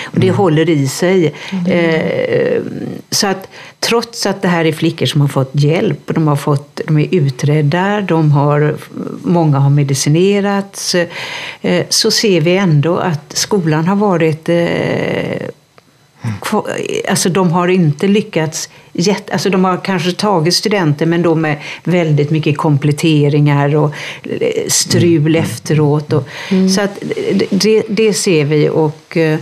Och 0.03 0.19
det 0.19 0.31
håller 0.31 0.69
i 0.69 0.87
sig. 0.87 1.33
Mm. 1.51 1.65
Eh, 1.65 2.61
så 3.09 3.27
att 3.27 3.47
trots 3.79 4.25
att 4.25 4.41
det 4.41 4.47
här 4.47 4.65
är 4.65 4.71
flickor 4.71 5.05
som 5.05 5.21
har 5.21 5.27
fått 5.27 5.51
hjälp, 5.53 5.99
de, 6.05 6.27
har 6.27 6.35
fått, 6.35 6.81
de 6.87 6.97
är 6.97 7.07
utredda, 7.11 8.01
de 8.01 8.31
har, 8.31 8.75
många 9.23 9.59
har 9.59 9.69
medicinerats, 9.69 10.95
eh, 11.61 11.85
så 11.89 12.11
ser 12.11 12.41
vi 12.41 12.57
ändå 12.57 12.97
att 12.97 13.37
skolan 13.37 13.87
har 13.87 13.95
varit 13.95 14.49
eh, 14.49 15.47
Alltså 17.09 17.29
de 17.29 17.51
har 17.51 17.67
inte 17.67 18.07
lyckats, 18.07 18.69
alltså 19.31 19.49
de 19.49 19.65
har 19.65 19.77
kanske 19.77 20.11
tagit 20.11 20.53
studenter 20.53 21.05
men 21.05 21.21
då 21.21 21.35
med 21.35 21.57
väldigt 21.83 22.29
mycket 22.29 22.57
kompletteringar 22.57 23.75
och 23.75 23.93
strul 24.67 25.35
mm. 25.35 25.43
efteråt. 25.43 26.13
Och, 26.13 26.27
mm. 26.49 26.69
Så 26.69 26.81
att 26.81 26.99
det, 27.49 27.83
det 27.87 28.13
ser 28.13 28.45
vi 28.45 28.69
och 28.69 29.17
eh, 29.17 29.39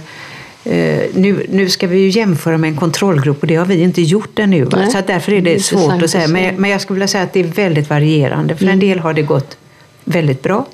nu, 1.14 1.46
nu 1.50 1.70
ska 1.70 1.88
vi 1.88 1.98
ju 1.98 2.10
jämföra 2.10 2.58
med 2.58 2.68
en 2.68 2.78
kontrollgrupp 2.78 3.42
och 3.42 3.48
det 3.48 3.56
har 3.56 3.66
vi 3.66 3.82
inte 3.82 4.02
gjort 4.02 4.40
ännu. 4.40 4.68
Så 4.92 4.98
att 4.98 5.08
därför 5.08 5.32
är 5.32 5.42
det, 5.42 5.54
det 5.54 5.60
svårt 5.60 6.04
att 6.04 6.10
säga. 6.10 6.28
Men, 6.28 6.56
men 6.56 6.70
jag 6.70 6.82
skulle 6.82 6.96
vilja 6.96 7.08
säga 7.08 7.24
att 7.24 7.34
det 7.34 7.40
är 7.40 7.44
väldigt 7.44 7.90
varierande. 7.90 8.56
För 8.56 8.64
mm. 8.64 8.74
en 8.74 8.80
del 8.80 9.00
har 9.00 9.14
det 9.14 9.22
gått 9.22 9.58
väldigt 10.04 10.42
bra. 10.44 10.66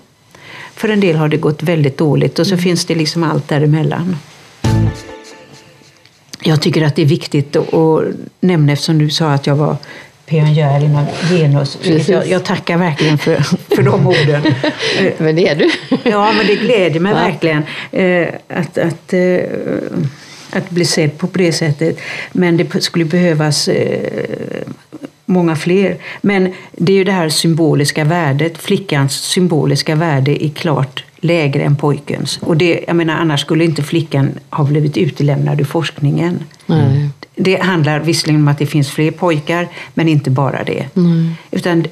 För 0.76 0.90
en 0.90 1.00
del 1.00 1.16
har 1.16 1.28
det 1.28 1.38
gått 1.38 1.64
väldigt 1.64 1.98
dåligt 1.98 2.40
och 2.40 2.48
så 2.48 2.54
mm. 2.54 2.64
finns 2.64 2.86
det 2.86 2.96
liksom 2.96 3.24
allt 3.24 3.48
däremellan. 3.48 4.18
Jag 6.48 6.62
tycker 6.62 6.86
att 6.86 6.96
det 6.96 7.02
är 7.02 7.06
viktigt 7.06 7.56
att 7.56 8.04
nämna, 8.40 8.74
eftersom 8.74 8.98
du 8.98 9.10
sa 9.10 9.32
att 9.32 9.48
jag 9.48 9.56
var 9.56 9.78
pionjär 10.26 10.84
inom 10.84 11.06
genus. 11.30 11.78
Jag, 12.08 12.28
jag, 12.28 12.46
tackar 12.46 12.78
verkligen 12.78 13.18
för, 13.18 13.36
för 13.76 13.84
de 13.84 14.08
orden. 14.08 14.44
men 15.18 15.36
det 15.36 15.48
är 15.48 15.56
du. 15.56 15.70
ja, 16.10 16.34
men 16.38 16.48
det 16.48 16.56
gläder 16.56 17.00
mig 17.00 17.12
ja. 17.12 17.18
verkligen 17.18 17.64
eh, 17.92 18.28
att, 18.48 18.78
att, 18.78 19.14
eh, 19.14 19.40
att 20.50 20.70
bli 20.70 20.86
sedd 20.86 21.18
på 21.18 21.28
det 21.34 21.54
sättet. 21.54 22.00
Men 22.32 22.58
det 22.58 22.84
skulle 22.84 23.06
behövas 23.06 23.68
eh, 23.68 24.10
många 25.26 25.56
fler. 25.56 25.98
Men 26.22 26.54
det 26.72 26.94
är 26.94 26.98
ju 26.98 27.04
det 27.04 27.12
här 27.12 27.30
symboliska 27.30 28.04
värdet. 28.04 28.58
Flickans 28.58 29.14
symboliska 29.14 29.96
värde 29.96 30.46
är 30.46 30.50
klart 30.50 31.05
lägre 31.26 31.64
än 31.64 31.76
pojkens. 31.76 32.40
Och 32.42 32.58
det, 32.58 32.84
jag 32.88 32.96
menar, 32.96 33.14
annars 33.14 33.42
skulle 33.42 33.66
inte 33.66 33.84
flickan 33.84 34.32
ha 34.50 34.64
blivit 34.64 34.98
utelämnad 34.98 35.62
ur 35.62 35.66
forskningen. 35.66 36.44
Nej. 36.66 37.10
Det 37.36 37.62
handlar 37.62 38.00
visserligen 38.00 38.42
om 38.42 38.48
att 38.48 38.58
det 38.58 38.66
finns 38.66 38.92
fler 38.92 39.12
pojkar, 39.12 39.68
men 39.94 40.08
inte 40.08 40.30
bara 40.30 40.64
det. 40.64 40.86
Nej. 40.94 41.32
Utan, 41.52 41.86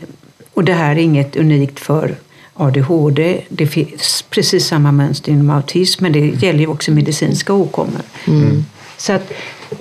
och 0.53 0.63
det 0.63 0.73
här 0.73 0.91
är 0.91 0.99
inget 0.99 1.35
unikt 1.35 1.79
för 1.79 2.15
ADHD. 2.53 3.41
Det 3.49 3.67
finns 3.67 4.25
precis 4.29 4.65
samma 4.65 4.91
mönster 4.91 5.31
inom 5.31 5.49
autism, 5.49 6.03
men 6.03 6.11
det 6.11 6.19
gäller 6.19 6.59
ju 6.59 6.67
också 6.67 6.91
medicinska 6.91 7.53
åkommor. 7.53 8.01
Mm. 8.27 8.65
Så 8.97 9.13
att, 9.13 9.33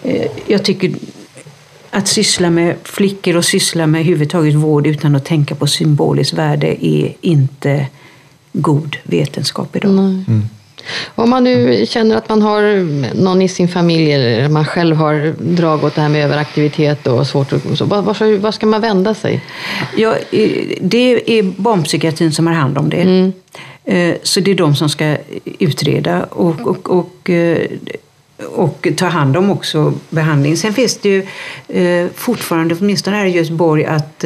eh, 0.02 0.26
jag 0.46 0.64
tycker 0.64 0.94
att 1.90 2.08
syssla 2.08 2.50
med 2.50 2.76
flickor 2.84 3.36
och 3.36 3.44
syssla 3.44 3.86
med 3.86 4.00
överhuvudtaget 4.00 4.54
vård 4.54 4.86
utan 4.86 5.16
att 5.16 5.24
tänka 5.24 5.54
på 5.54 5.66
symboliskt 5.66 6.32
värde 6.32 6.86
är 6.86 7.14
inte 7.20 7.86
god 8.52 8.96
vetenskap 9.02 9.76
idag. 9.76 9.90
Mm. 9.90 10.42
Om 11.14 11.30
man 11.30 11.44
nu 11.44 11.86
känner 11.86 12.16
att 12.16 12.28
man 12.28 12.42
har 12.42 12.62
någon 13.22 13.42
i 13.42 13.48
sin 13.48 13.68
familj 13.68 14.12
eller 14.12 14.48
man 14.48 14.64
själv 14.64 14.96
har 14.96 15.34
drag 15.38 15.84
åt 15.84 15.94
det 15.94 16.00
här 16.00 16.08
med 16.08 16.24
överaktivitet 16.24 17.06
och 17.06 17.26
svårt 17.26 17.52
och 17.52 17.78
så, 17.78 17.84
vad, 18.40 18.54
ska 18.54 18.66
man 18.66 18.80
vända 18.80 19.14
sig? 19.14 19.40
Ja, 19.96 20.16
det 20.80 21.38
är 21.38 21.42
barnpsykiatrin 21.42 22.32
som 22.32 22.46
har 22.46 22.54
hand 22.54 22.78
om 22.78 22.90
det. 22.90 23.02
Mm. 23.02 23.32
Eh, 23.84 24.16
så 24.22 24.40
det 24.40 24.50
är 24.50 24.54
de 24.54 24.74
som 24.74 24.88
ska 24.88 25.16
utreda 25.58 26.24
och, 26.24 26.60
och, 26.60 26.90
och, 26.90 27.30
eh, 27.30 27.68
och 28.46 28.88
ta 28.96 29.06
hand 29.06 29.36
om 29.36 29.50
också 29.50 29.94
behandling. 30.10 30.56
Sen 30.56 30.74
finns 30.74 30.96
det 30.96 31.08
ju 31.08 31.26
eh, 31.68 32.08
fortfarande, 32.14 32.76
åtminstone 32.80 33.16
här 33.16 33.26
i 33.26 33.30
Göteborg, 33.30 33.84
att 33.84 34.24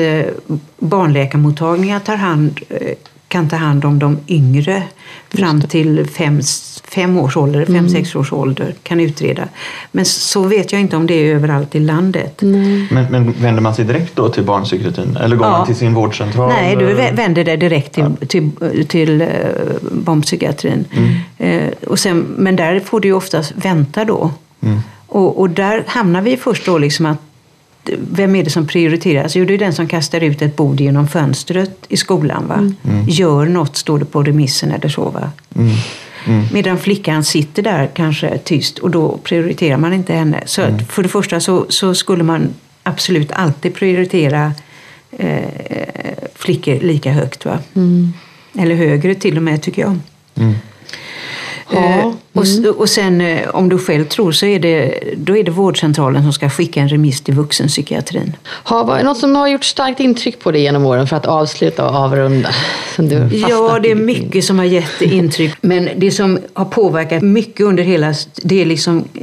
barnläkarmottagningar 0.79 2.01
tar 2.01 2.17
hand 2.17 2.61
kan 3.37 3.49
ta 3.49 3.57
hand 3.57 3.85
om 3.85 3.99
de 3.99 4.19
yngre 4.29 4.83
fram 5.29 5.61
till 5.61 6.07
fem, 6.07 6.41
fem 6.85 7.19
års 7.19 7.37
ålder, 7.37 7.65
fem, 7.65 7.77
mm. 7.77 7.89
sex 7.89 8.17
års 8.17 8.33
ålder 8.33 8.75
kan 8.83 9.01
utreda. 9.01 9.49
Men 9.93 10.05
så 10.05 10.43
vet 10.43 10.73
jag 10.73 10.81
inte 10.81 10.97
om 10.97 11.07
det 11.07 11.15
är 11.15 11.35
överallt 11.35 11.75
i 11.75 11.81
landet. 11.81 12.43
Mm. 12.43 12.87
Men, 12.91 13.05
men, 13.11 13.33
vänder 13.33 13.63
man 13.63 13.75
sig 13.75 13.85
direkt 13.85 14.17
då 14.17 14.29
till 14.29 14.45
barnpsykiatrin 14.45 15.17
eller 15.17 15.37
går 15.37 15.47
ja. 15.47 15.53
man 15.53 15.67
till 15.67 15.77
sin 15.77 15.95
vårdcentral? 15.95 16.49
Nej, 16.49 16.77
du 16.77 16.95
vänder 16.95 17.45
dig 17.45 17.57
direkt 17.57 17.93
till, 17.93 18.05
ja. 18.21 18.27
till, 18.27 18.51
till, 18.51 18.87
till 18.87 19.23
uh, 19.23 19.29
barnpsykiatrin. 19.93 20.85
Mm. 20.93 21.63
Uh, 21.65 21.73
och 21.87 21.99
sen, 21.99 22.27
men 22.37 22.57
där 22.57 22.81
får 22.81 23.01
du 23.01 23.09
ju 23.09 23.15
oftast 23.15 23.53
vänta 23.57 24.05
då. 24.05 24.31
Mm. 24.63 24.81
Och, 25.07 25.41
och, 25.41 25.51
där 25.51 25.85
hamnar 25.87 26.23
vi 26.23 26.37
först 26.37 26.67
då 26.67 26.79
liksom 26.79 27.07
att 27.07 27.19
vem 28.11 28.37
är 28.37 28.45
det 28.45 28.51
som 28.51 28.67
prioriteras? 28.67 29.37
Jo, 29.37 29.45
det 29.45 29.55
är 29.55 29.59
den 29.59 29.73
som 29.73 29.89
kastar 29.89 30.21
ut 30.21 30.43
ett 30.43 30.57
bord 30.57 30.81
genom 30.81 31.09
fönstret 31.09 31.85
i 31.89 31.97
skolan. 31.97 32.49
Va? 32.49 32.55
Mm. 32.55 32.75
mm. 32.85 33.05
Gör 33.09 33.47
något, 33.47 33.77
står 33.77 33.99
det 33.99 34.05
på 34.05 34.23
remissen 34.23 34.71
eller 34.71 34.89
så. 34.89 35.11
Va? 35.11 35.31
Mm. 35.57 35.71
Mm. 36.27 36.45
Medan 36.53 36.79
flickan 36.79 37.25
sitter 37.25 37.63
där 37.63 37.91
kanske 37.95 38.39
tyst 38.39 38.79
och 38.79 38.91
då 38.91 39.19
prioriterar 39.23 39.77
man 39.77 39.93
inte 39.93 40.15
henne. 40.15 40.43
Så 40.47 40.63
mm. 40.63 40.79
för 40.79 41.03
det 41.03 41.09
första 41.09 41.41
så, 41.41 41.67
så, 41.69 41.95
skulle 41.95 42.25
man 42.25 42.49
absolut 42.83 43.33
alltid 43.33 43.75
prioritera 43.75 44.53
eh, 45.19 45.39
flickor 46.35 46.81
lika 46.81 47.13
högt. 47.13 47.45
Va? 47.45 47.59
Mm. 47.75 48.13
Eller 48.59 48.75
högre 48.75 49.15
till 49.15 49.37
och 49.37 49.43
med 49.43 49.63
tycker 49.63 49.83
jag. 49.83 49.99
Ja. 51.71 51.79
Mm. 51.79 52.15
Och, 52.33 52.81
och 52.81 52.89
sen 52.89 53.21
eh, 53.21 53.49
om 53.49 53.69
du 53.69 53.79
själv 53.79 54.05
tror 54.05 54.33
så 54.33 54.47
är 54.47 54.59
det, 54.59 55.01
då 55.17 55.37
är 55.37 55.45
det 55.45 55.51
vårdcentralen 55.51 56.23
som 56.23 56.33
ska 56.33 56.51
skicka 56.51 56.81
en 56.81 56.89
remiss 56.89 57.21
till 57.21 57.35
vuxenpsykiatrin. 57.35 58.37
Har 58.47 59.03
något 59.03 59.19
som 59.19 59.37
har 59.37 59.49
gjort 59.49 59.65
starkt 59.65 60.01
intryck 60.01 60.39
på 60.39 60.51
dig 60.51 60.63
genom 60.63 60.87
åren 60.87 61.07
för 61.07 61.17
att 61.17 61.27
avsluta 61.27 61.89
och 61.89 61.97
avrunda? 61.97 62.49
Som 62.97 63.09
du 63.09 63.29
ja, 63.49 63.79
det 63.83 63.91
är 63.91 63.95
mycket 63.95 64.45
som 64.45 64.59
har 64.59 64.65
gett 64.65 65.03
intryck. 65.03 65.55
Men 65.61 65.89
det 65.97 66.11
som 66.11 66.39
har 66.53 66.65
påverkat 66.65 67.23
mycket 67.23 67.67
under 67.67 67.83
hela... 67.83 68.15
Det 68.43 68.63
är 68.63 68.67
liksom 68.67 69.05
eh, 69.15 69.23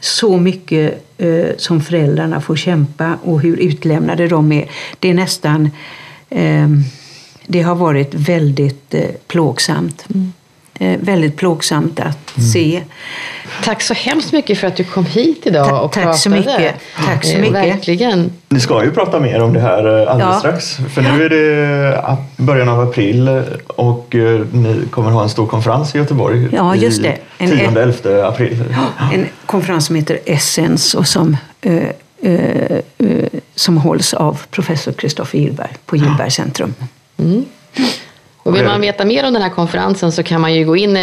så 0.00 0.36
mycket 0.36 1.04
eh, 1.18 1.46
som 1.56 1.80
föräldrarna 1.80 2.40
får 2.40 2.56
kämpa 2.56 3.18
och 3.24 3.40
hur 3.40 3.56
utlämnade 3.56 4.28
de 4.28 4.52
är. 4.52 4.70
Det 4.98 5.10
är 5.10 5.14
nästan... 5.14 5.70
Eh, 6.30 6.68
det 7.46 7.62
har 7.62 7.74
varit 7.74 8.14
väldigt 8.14 8.94
eh, 8.94 9.02
plågsamt. 9.26 10.04
Mm. 10.14 10.32
Eh, 10.80 10.98
väldigt 11.00 11.36
plågsamt 11.36 12.00
att 12.00 12.36
mm. 12.36 12.48
se. 12.48 12.82
Tack 13.64 13.82
så 13.82 13.94
hemskt 13.94 14.32
mycket 14.32 14.58
för 14.58 14.66
att 14.66 14.76
du 14.76 14.84
kom 14.84 15.04
hit 15.04 15.42
idag 15.46 15.68
Ta 15.68 15.80
och 15.80 15.92
tack 15.92 16.02
pratade. 16.02 16.18
Så 16.18 16.30
mycket. 16.30 16.74
Tack 17.06 17.24
så 17.24 17.32
eh, 17.32 17.40
mycket. 17.40 17.54
Verkligen. 17.54 18.30
Ni 18.48 18.60
ska 18.60 18.84
ju 18.84 18.90
prata 18.90 19.20
mer 19.20 19.42
om 19.42 19.52
det 19.52 19.60
här 19.60 20.02
eh, 20.02 20.12
alldeles 20.12 20.34
ja. 20.34 20.38
strax. 20.38 20.76
För 20.94 21.02
nu 21.02 21.24
är 21.24 21.28
det 21.28 22.16
början 22.36 22.68
av 22.68 22.80
april 22.80 23.42
och 23.66 24.14
ni 24.52 24.82
kommer 24.90 25.10
ha 25.10 25.22
en 25.22 25.28
stor 25.28 25.46
konferens 25.46 25.94
i 25.94 25.98
Göteborg. 25.98 26.48
Ja, 26.52 26.76
just 26.76 27.02
det. 27.02 27.18
10-11 27.38 28.28
april. 28.28 28.64
En 29.12 29.26
konferens 29.46 29.86
som 29.86 29.96
heter 29.96 30.18
Essence 30.24 30.98
och 30.98 31.06
som, 31.06 31.36
uh, 31.66 31.82
uh, 32.24 32.78
uh, 33.02 33.26
som 33.54 33.76
hålls 33.76 34.14
av 34.14 34.40
professor 34.50 34.92
Kristoffer 34.92 35.38
Gillberg 35.38 35.72
på 35.86 35.96
Gillberg 35.96 36.30
centrum. 36.30 36.74
Mm. 37.18 37.44
Och 38.46 38.56
vill 38.56 38.64
man 38.64 38.80
veta 38.80 39.04
mer 39.04 39.26
om 39.26 39.32
den 39.32 39.42
här 39.42 39.50
konferensen 39.50 40.12
så 40.12 40.22
kan 40.22 40.40
man 40.40 40.54
ju 40.54 40.64
gå 40.64 40.76
in 40.76 40.96
eh, 40.96 41.02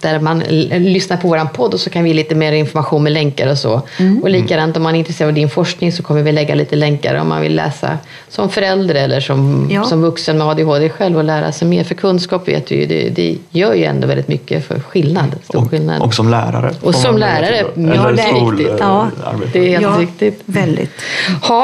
där 0.00 0.20
man 0.20 0.38
lyssnar 0.38 1.16
på 1.16 1.28
våran 1.28 1.48
podd 1.48 1.74
och 1.74 1.80
så 1.80 1.90
kan 1.90 2.04
vi 2.04 2.10
ge 2.10 2.14
lite 2.14 2.34
mer 2.34 2.52
information 2.52 3.02
med 3.02 3.12
länkar 3.12 3.50
och 3.50 3.58
så. 3.58 3.82
Och 4.22 4.30
likadant 4.30 4.76
om 4.76 4.82
man 4.82 4.94
är 4.94 4.98
intresserad 4.98 5.28
av 5.28 5.34
din 5.34 5.50
forskning 5.50 5.92
så 5.92 6.02
kommer 6.02 6.22
vi 6.22 6.32
lägga 6.32 6.54
lite 6.54 6.76
länkar 6.76 7.14
om 7.14 7.28
man 7.28 7.42
vill 7.42 7.56
läsa 7.56 7.98
som 8.28 8.48
förälder 8.50 8.94
eller 8.94 9.20
som, 9.20 9.68
Ja. 9.72 9.84
som 9.84 10.02
vuxen 10.02 10.38
med 10.38 10.46
ADHD 10.46 10.88
själv 10.88 11.16
och 11.16 11.24
lära 11.24 11.52
sig 11.52 11.68
mer. 11.68 11.84
För 11.84 11.94
kunskap 11.94 12.48
vet 12.48 12.66
du 12.66 12.74
ju, 12.74 12.86
det, 12.86 13.08
det 13.08 13.36
gör 13.50 13.74
ju 13.74 13.84
ändå 13.84 14.06
väldigt 14.06 14.28
mycket 14.28 14.66
för 14.66 14.80
skillnad. 14.80 15.36
Stor 15.44 15.68
skillnad. 15.68 16.00
Och, 16.00 16.06
och 16.06 16.14
som 16.14 16.28
lärare. 16.28 16.74
Och 16.80 16.94
som 16.94 17.18
lärare, 17.18 17.64
ja, 17.74 18.12
det 18.12 18.22
är 18.22 18.50
viktigt. 18.50 18.76
Ja. 18.78 19.10
Det 19.52 19.58
är 19.58 19.68
helt 19.68 19.82
ja, 19.82 19.96
riktigt. 19.98 20.42
väldigt. 20.44 20.90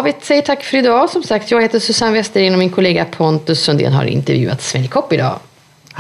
Vi 0.05 0.13
säger 0.23 0.43
tack 0.43 0.63
för 0.65 0.77
idag. 0.77 1.11
Som 1.11 1.23
sagt, 1.23 1.51
jag 1.51 1.63
heter 1.63 1.79
Susanne 1.79 2.13
Westergren 2.13 2.53
och 2.53 2.59
min 2.59 2.71
kollega 2.71 3.05
Pontus 3.05 3.61
Sundén 3.61 3.93
har 3.93 4.05
intervjuat 4.05 4.63
Sven 4.77 4.89
Kopp 4.89 5.13
idag. 5.13 5.39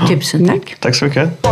Tusen 0.08 0.46
tack. 0.46 0.80
Tack 0.80 0.94
så 0.94 1.04
mycket. 1.04 1.46